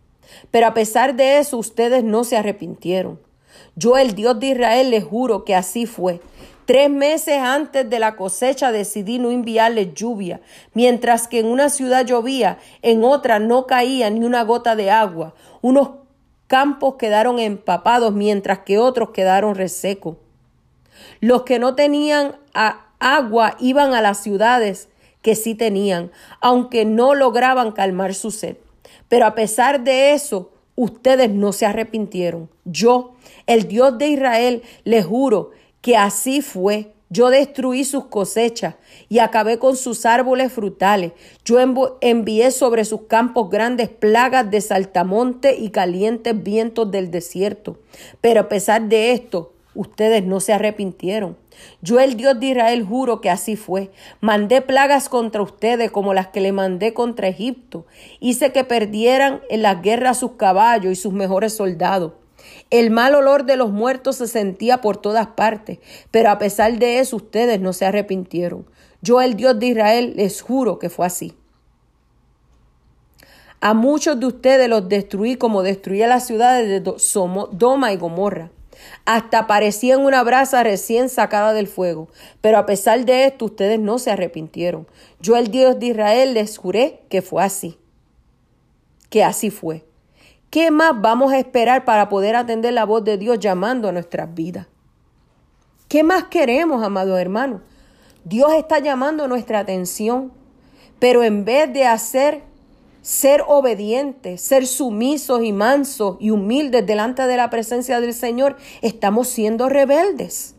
Pero 0.50 0.66
a 0.66 0.74
pesar 0.74 1.14
de 1.14 1.38
eso, 1.38 1.58
ustedes 1.58 2.04
no 2.04 2.24
se 2.24 2.36
arrepintieron. 2.36 3.20
Yo, 3.74 3.96
el 3.96 4.14
Dios 4.14 4.38
de 4.40 4.48
Israel, 4.48 4.90
les 4.90 5.04
juro 5.04 5.44
que 5.44 5.54
así 5.54 5.86
fue. 5.86 6.20
Tres 6.64 6.88
meses 6.90 7.38
antes 7.38 7.88
de 7.90 7.98
la 7.98 8.16
cosecha 8.16 8.70
decidí 8.70 9.18
no 9.18 9.30
enviarles 9.30 9.94
lluvia, 9.94 10.40
mientras 10.74 11.26
que 11.26 11.40
en 11.40 11.46
una 11.46 11.68
ciudad 11.68 12.06
llovía, 12.06 12.58
en 12.82 13.02
otra 13.02 13.38
no 13.40 13.66
caía 13.66 14.10
ni 14.10 14.24
una 14.24 14.42
gota 14.44 14.76
de 14.76 14.90
agua. 14.90 15.34
Unos 15.60 15.90
campos 16.46 16.94
quedaron 16.98 17.38
empapados, 17.38 18.12
mientras 18.12 18.60
que 18.60 18.78
otros 18.78 19.10
quedaron 19.10 19.54
resecos. 19.54 20.16
Los 21.20 21.42
que 21.42 21.58
no 21.58 21.74
tenían 21.74 22.36
agua 23.00 23.56
iban 23.58 23.94
a 23.94 24.00
las 24.00 24.22
ciudades 24.22 24.88
que 25.20 25.34
sí 25.34 25.54
tenían, 25.54 26.12
aunque 26.40 26.84
no 26.84 27.14
lograban 27.14 27.72
calmar 27.72 28.14
su 28.14 28.30
sed. 28.30 28.56
Pero 29.08 29.26
a 29.26 29.34
pesar 29.34 29.82
de 29.84 30.12
eso, 30.12 30.52
ustedes 30.76 31.30
no 31.30 31.52
se 31.52 31.66
arrepintieron. 31.66 32.48
Yo, 32.64 33.14
el 33.46 33.68
Dios 33.68 33.98
de 33.98 34.08
Israel, 34.08 34.62
les 34.84 35.04
juro 35.04 35.50
que 35.80 35.96
así 35.96 36.40
fue. 36.40 36.92
Yo 37.10 37.28
destruí 37.28 37.84
sus 37.84 38.06
cosechas 38.06 38.76
y 39.10 39.18
acabé 39.18 39.58
con 39.58 39.76
sus 39.76 40.06
árboles 40.06 40.50
frutales. 40.50 41.12
Yo 41.44 41.58
envié 42.00 42.50
sobre 42.50 42.86
sus 42.86 43.02
campos 43.02 43.50
grandes 43.50 43.90
plagas 43.90 44.50
de 44.50 44.62
saltamonte 44.62 45.54
y 45.56 45.68
calientes 45.68 46.42
vientos 46.42 46.90
del 46.90 47.10
desierto. 47.10 47.76
Pero 48.22 48.40
a 48.40 48.48
pesar 48.48 48.88
de 48.88 49.12
esto, 49.12 49.52
ustedes 49.74 50.24
no 50.24 50.40
se 50.40 50.54
arrepintieron. 50.54 51.36
Yo, 51.80 52.00
el 52.00 52.16
Dios 52.16 52.38
de 52.38 52.46
Israel, 52.46 52.84
juro 52.84 53.20
que 53.20 53.30
así 53.30 53.56
fue. 53.56 53.90
Mandé 54.20 54.60
plagas 54.62 55.08
contra 55.08 55.42
ustedes 55.42 55.90
como 55.90 56.14
las 56.14 56.28
que 56.28 56.40
le 56.40 56.52
mandé 56.52 56.94
contra 56.94 57.28
Egipto. 57.28 57.86
Hice 58.20 58.52
que 58.52 58.64
perdieran 58.64 59.40
en 59.50 59.62
las 59.62 59.82
guerras 59.82 60.18
sus 60.18 60.32
caballos 60.32 60.92
y 60.92 60.96
sus 60.96 61.12
mejores 61.12 61.54
soldados. 61.54 62.12
El 62.70 62.90
mal 62.90 63.14
olor 63.14 63.44
de 63.44 63.56
los 63.56 63.70
muertos 63.70 64.16
se 64.16 64.26
sentía 64.26 64.80
por 64.80 64.96
todas 64.96 65.28
partes, 65.28 65.78
pero 66.10 66.30
a 66.30 66.38
pesar 66.38 66.78
de 66.78 66.98
eso 66.98 67.16
ustedes 67.16 67.60
no 67.60 67.72
se 67.72 67.84
arrepintieron. 67.84 68.66
Yo, 69.00 69.20
el 69.20 69.34
Dios 69.34 69.58
de 69.58 69.66
Israel, 69.66 70.14
les 70.16 70.40
juro 70.40 70.78
que 70.78 70.90
fue 70.90 71.06
así. 71.06 71.34
A 73.60 73.74
muchos 73.74 74.18
de 74.18 74.26
ustedes 74.26 74.68
los 74.68 74.88
destruí 74.88 75.36
como 75.36 75.62
destruí 75.62 76.02
a 76.02 76.08
las 76.08 76.26
ciudades 76.26 76.68
de 76.68 76.80
Doma 76.80 77.92
y 77.92 77.96
Gomorra. 77.96 78.50
Hasta 79.04 79.46
parecían 79.46 80.00
una 80.00 80.22
brasa 80.22 80.62
recién 80.62 81.08
sacada 81.08 81.52
del 81.52 81.66
fuego. 81.66 82.08
Pero 82.40 82.58
a 82.58 82.66
pesar 82.66 83.04
de 83.04 83.26
esto, 83.26 83.46
ustedes 83.46 83.78
no 83.78 83.98
se 83.98 84.10
arrepintieron. 84.10 84.86
Yo, 85.20 85.36
el 85.36 85.48
Dios 85.48 85.78
de 85.78 85.86
Israel, 85.86 86.34
les 86.34 86.58
juré 86.58 87.02
que 87.08 87.22
fue 87.22 87.42
así. 87.42 87.78
Que 89.10 89.24
así 89.24 89.50
fue. 89.50 89.84
¿Qué 90.50 90.70
más 90.70 90.92
vamos 91.00 91.32
a 91.32 91.38
esperar 91.38 91.84
para 91.84 92.08
poder 92.08 92.36
atender 92.36 92.74
la 92.74 92.84
voz 92.84 93.02
de 93.04 93.16
Dios 93.16 93.38
llamando 93.38 93.88
a 93.88 93.92
nuestras 93.92 94.34
vidas? 94.34 94.66
¿Qué 95.88 96.02
más 96.02 96.24
queremos, 96.24 96.84
amados 96.84 97.18
hermanos? 97.18 97.62
Dios 98.24 98.52
está 98.54 98.78
llamando 98.78 99.26
nuestra 99.28 99.58
atención, 99.58 100.32
pero 100.98 101.22
en 101.24 101.44
vez 101.44 101.72
de 101.72 101.86
hacer 101.86 102.42
ser 103.02 103.42
obedientes, 103.48 104.40
ser 104.40 104.66
sumisos 104.66 105.42
y 105.42 105.52
mansos 105.52 106.16
y 106.20 106.30
humildes 106.30 106.86
delante 106.86 107.26
de 107.26 107.36
la 107.36 107.50
presencia 107.50 108.00
del 108.00 108.14
Señor, 108.14 108.56
estamos 108.80 109.28
siendo 109.28 109.68
rebeldes. 109.68 110.54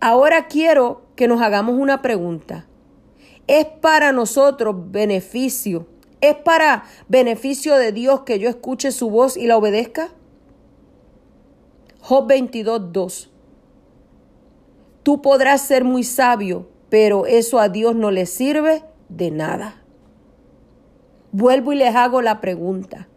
Ahora 0.00 0.48
quiero 0.48 1.02
que 1.16 1.28
nos 1.28 1.40
hagamos 1.40 1.76
una 1.76 2.02
pregunta. 2.02 2.66
¿Es 3.46 3.64
para 3.64 4.12
nosotros 4.12 4.76
beneficio? 4.90 5.86
¿Es 6.20 6.34
para 6.36 6.84
beneficio 7.08 7.76
de 7.76 7.92
Dios 7.92 8.20
que 8.20 8.38
yo 8.38 8.48
escuche 8.48 8.92
su 8.92 9.10
voz 9.10 9.36
y 9.36 9.46
la 9.46 9.56
obedezca? 9.56 10.10
Job 12.00 12.26
22, 12.26 12.92
2. 12.92 13.30
Tú 15.02 15.22
podrás 15.22 15.62
ser 15.62 15.84
muy 15.84 16.04
sabio, 16.04 16.68
pero 16.88 17.26
eso 17.26 17.58
a 17.58 17.68
Dios 17.68 17.94
no 17.94 18.10
le 18.10 18.26
sirve 18.26 18.82
de 19.16 19.30
nada. 19.30 19.82
Vuelvo 21.32 21.72
y 21.72 21.76
les 21.76 21.94
hago 21.94 22.22
la 22.22 22.40
pregunta. 22.40 23.08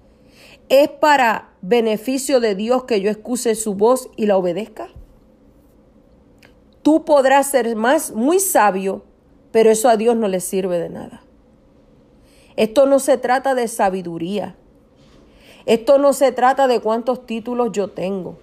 ¿Es 0.70 0.90
para 0.90 1.54
beneficio 1.62 2.40
de 2.40 2.56
Dios 2.56 2.86
que 2.86 3.02
yo 3.02 3.10
escuche 3.10 3.56
su 3.56 3.76
voz 3.76 4.10
y 4.16 4.26
la 4.26 4.38
obedezca? 4.38 4.90
Tú 6.82 7.06
podrás 7.06 7.48
ser 7.48 7.76
más 7.76 8.12
muy 8.12 8.40
sabio, 8.40 9.04
pero 9.52 9.72
eso 9.72 9.90
a 9.90 9.98
Dios 9.98 10.16
no 10.16 10.28
le 10.28 10.40
sirve 10.40 10.80
de 10.80 10.90
nada. 10.90 11.24
Esto 12.56 12.86
no 12.86 13.00
se 13.00 13.18
trata 13.18 13.54
de 13.56 13.68
sabiduría. 13.68 14.56
Esto 15.66 15.98
no 15.98 16.14
se 16.14 16.32
trata 16.32 16.68
de 16.68 16.80
cuántos 16.80 17.26
títulos 17.26 17.72
yo 17.72 17.90
tengo. 17.90 18.38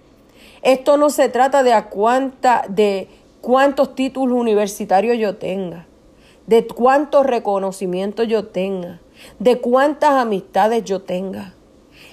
Esto 0.61 0.97
no 0.97 1.09
se 1.09 1.29
trata 1.29 1.63
de 1.63 1.73
a 1.73 1.89
cuánta, 1.89 2.65
de 2.69 3.07
cuántos 3.41 3.95
títulos 3.95 4.37
universitarios 4.37 5.17
yo 5.17 5.35
tenga, 5.35 5.87
de 6.47 6.67
cuántos 6.67 7.25
reconocimientos 7.25 8.27
yo 8.27 8.47
tenga, 8.47 8.99
de 9.39 9.59
cuántas 9.59 10.11
amistades 10.11 10.83
yo 10.83 11.01
tenga. 11.01 11.53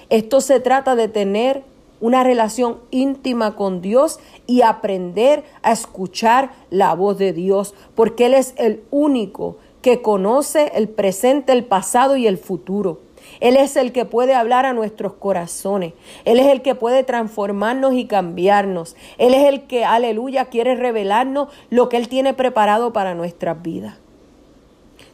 Esto 0.09 0.41
se 0.41 0.59
trata 0.59 0.95
de 0.95 1.07
tener 1.07 1.63
una 1.99 2.23
relación 2.23 2.79
íntima 2.89 3.55
con 3.55 3.81
Dios 3.81 4.19
y 4.47 4.63
aprender 4.63 5.43
a 5.61 5.71
escuchar 5.71 6.51
la 6.69 6.93
voz 6.95 7.17
de 7.17 7.31
Dios, 7.31 7.75
porque 7.95 8.25
Él 8.25 8.33
es 8.33 8.53
el 8.57 8.83
único 8.89 9.57
que 9.81 10.01
conoce 10.01 10.71
el 10.75 10.89
presente, 10.89 11.53
el 11.53 11.63
pasado 11.63 12.17
y 12.17 12.27
el 12.27 12.37
futuro. 12.37 12.99
Él 13.39 13.55
es 13.55 13.75
el 13.75 13.91
que 13.91 14.05
puede 14.05 14.33
hablar 14.33 14.65
a 14.65 14.73
nuestros 14.73 15.13
corazones. 15.13 15.93
Él 16.25 16.39
es 16.39 16.47
el 16.47 16.61
que 16.61 16.75
puede 16.75 17.03
transformarnos 17.03 17.93
y 17.93 18.05
cambiarnos. 18.05 18.95
Él 19.17 19.33
es 19.33 19.45
el 19.45 19.67
que, 19.67 19.85
aleluya, 19.85 20.45
quiere 20.45 20.75
revelarnos 20.75 21.49
lo 21.69 21.87
que 21.87 21.97
Él 21.97 22.07
tiene 22.07 22.33
preparado 22.33 22.93
para 22.93 23.15
nuestras 23.15 23.61
vidas. 23.61 23.97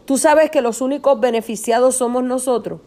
Tú 0.07 0.17
sabes 0.17 0.49
que 0.49 0.61
los 0.61 0.79
únicos 0.79 1.19
beneficiados 1.19 1.97
somos 1.97 2.23
nosotros. 2.23 2.79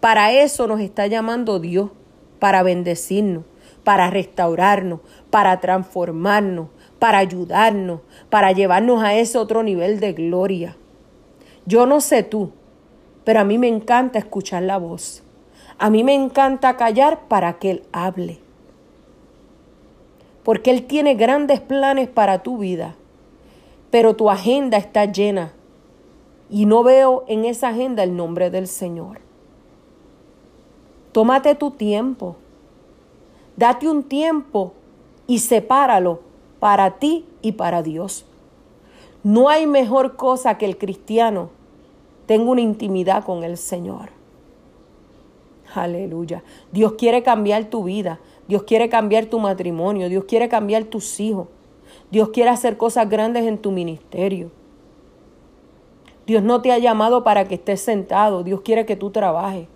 Para 0.00 0.32
eso 0.32 0.66
nos 0.66 0.80
está 0.80 1.06
llamando 1.06 1.60
Dios, 1.60 1.90
para 2.38 2.62
bendecirnos, 2.62 3.44
para 3.84 4.08
restaurarnos, 4.08 5.00
para 5.28 5.60
transformarnos, 5.60 6.68
para 6.98 7.18
ayudarnos, 7.18 8.00
para 8.30 8.52
llevarnos 8.52 9.02
a 9.02 9.14
ese 9.16 9.36
otro 9.36 9.62
nivel 9.62 10.00
de 10.00 10.14
gloria. 10.14 10.78
Yo 11.66 11.84
no 11.84 12.00
sé 12.00 12.22
tú, 12.22 12.52
pero 13.24 13.40
a 13.40 13.44
mí 13.44 13.58
me 13.58 13.68
encanta 13.68 14.18
escuchar 14.18 14.62
la 14.62 14.78
voz. 14.78 15.22
A 15.76 15.90
mí 15.90 16.04
me 16.04 16.14
encanta 16.14 16.78
callar 16.78 17.28
para 17.28 17.58
que 17.58 17.70
Él 17.70 17.82
hable. 17.92 18.38
Porque 20.42 20.70
Él 20.70 20.86
tiene 20.86 21.16
grandes 21.16 21.60
planes 21.60 22.08
para 22.08 22.42
tu 22.42 22.56
vida, 22.56 22.94
pero 23.90 24.16
tu 24.16 24.30
agenda 24.30 24.78
está 24.78 25.04
llena 25.04 25.52
y 26.50 26.66
no 26.66 26.82
veo 26.82 27.24
en 27.28 27.44
esa 27.44 27.68
agenda 27.68 28.02
el 28.02 28.16
nombre 28.16 28.50
del 28.50 28.66
Señor. 28.66 29.20
Tómate 31.12 31.54
tu 31.54 31.70
tiempo. 31.70 32.36
Date 33.56 33.88
un 33.88 34.02
tiempo 34.02 34.72
y 35.26 35.38
sepáralo 35.38 36.20
para 36.58 36.98
ti 36.98 37.24
y 37.42 37.52
para 37.52 37.82
Dios. 37.82 38.24
No 39.22 39.48
hay 39.48 39.66
mejor 39.66 40.16
cosa 40.16 40.58
que 40.58 40.66
el 40.66 40.78
cristiano 40.78 41.50
tenga 42.26 42.50
una 42.50 42.60
intimidad 42.60 43.24
con 43.24 43.44
el 43.44 43.56
Señor. 43.56 44.10
Aleluya. 45.74 46.42
Dios 46.72 46.94
quiere 46.94 47.22
cambiar 47.22 47.66
tu 47.66 47.84
vida. 47.84 48.18
Dios 48.48 48.64
quiere 48.64 48.88
cambiar 48.88 49.26
tu 49.26 49.38
matrimonio. 49.38 50.08
Dios 50.08 50.24
quiere 50.24 50.48
cambiar 50.48 50.84
tus 50.84 51.20
hijos. 51.20 51.48
Dios 52.10 52.30
quiere 52.30 52.50
hacer 52.50 52.76
cosas 52.76 53.08
grandes 53.08 53.46
en 53.46 53.58
tu 53.58 53.70
ministerio. 53.70 54.50
Dios 56.30 56.44
no 56.44 56.62
te 56.62 56.70
ha 56.70 56.78
llamado 56.78 57.24
para 57.24 57.48
que 57.48 57.56
estés 57.56 57.80
sentado. 57.80 58.44
Dios 58.44 58.60
quiere 58.60 58.86
que 58.86 58.94
tú 58.94 59.10
trabajes. 59.10 59.66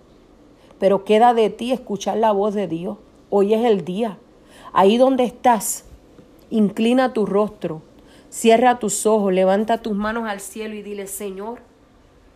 Pero 0.79 1.03
queda 1.03 1.33
de 1.33 1.49
ti 1.49 1.73
escuchar 1.73 2.15
la 2.15 2.31
voz 2.31 2.53
de 2.53 2.65
Dios. 2.65 2.97
Hoy 3.29 3.53
es 3.53 3.65
el 3.65 3.83
día. 3.83 4.17
Ahí 4.71 4.97
donde 4.97 5.25
estás, 5.25 5.83
inclina 6.49 7.11
tu 7.11 7.25
rostro, 7.25 7.81
cierra 8.29 8.79
tus 8.79 9.05
ojos, 9.05 9.33
levanta 9.33 9.81
tus 9.81 9.97
manos 9.97 10.29
al 10.29 10.39
cielo 10.39 10.75
y 10.75 10.81
dile, 10.81 11.07
Señor, 11.07 11.59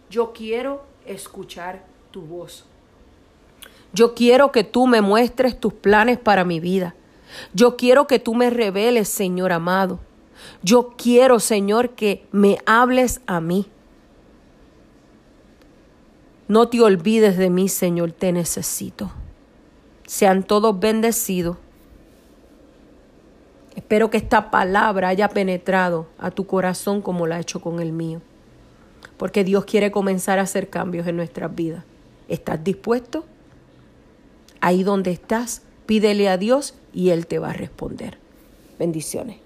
yo 0.09 0.33
quiero 0.33 0.81
escuchar 1.05 1.85
tu 2.11 2.23
voz. 2.23 2.65
Yo 3.93 4.15
quiero 4.15 4.51
que 4.51 4.65
tú 4.65 4.85
me 4.85 4.99
muestres 4.99 5.57
tus 5.57 5.71
planes 5.71 6.17
para 6.17 6.43
mi 6.43 6.59
vida. 6.59 6.93
Yo 7.53 7.77
quiero 7.77 8.05
que 8.05 8.19
tú 8.19 8.35
me 8.35 8.49
reveles, 8.49 9.07
Señor 9.07 9.53
amado. 9.53 9.97
Yo 10.61 10.89
quiero, 10.97 11.39
Señor, 11.39 11.91
que 11.91 12.27
me 12.33 12.57
hables 12.65 13.21
a 13.25 13.39
mí. 13.39 13.65
No 16.49 16.67
te 16.67 16.81
olvides 16.81 17.37
de 17.37 17.51
mí, 17.51 17.69
Señor, 17.69 18.11
te 18.11 18.31
necesito. 18.31 19.11
Sean 20.07 20.41
todos 20.41 20.79
bendecidos. 20.79 21.57
Espero 23.75 24.09
que 24.09 24.17
esta 24.17 24.49
palabra 24.49 25.09
haya 25.09 25.29
penetrado 25.29 26.07
a 26.17 26.31
tu 26.31 26.47
corazón 26.47 27.03
como 27.03 27.27
la 27.27 27.35
ha 27.35 27.39
hecho 27.39 27.61
con 27.61 27.79
el 27.79 27.93
mío. 27.93 28.19
Porque 29.17 29.43
Dios 29.43 29.65
quiere 29.65 29.91
comenzar 29.91 30.39
a 30.39 30.41
hacer 30.41 30.71
cambios 30.71 31.05
en 31.05 31.17
nuestras 31.17 31.53
vidas. 31.53 31.83
¿Estás 32.27 32.63
dispuesto? 32.63 33.25
Ahí 34.59 34.81
donde 34.81 35.11
estás, 35.11 35.61
pídele 35.85 36.29
a 36.29 36.37
Dios 36.37 36.73
y 36.93 37.11
Él 37.11 37.27
te 37.27 37.37
va 37.37 37.51
a 37.51 37.53
responder. 37.53 38.17
Bendiciones. 38.79 39.37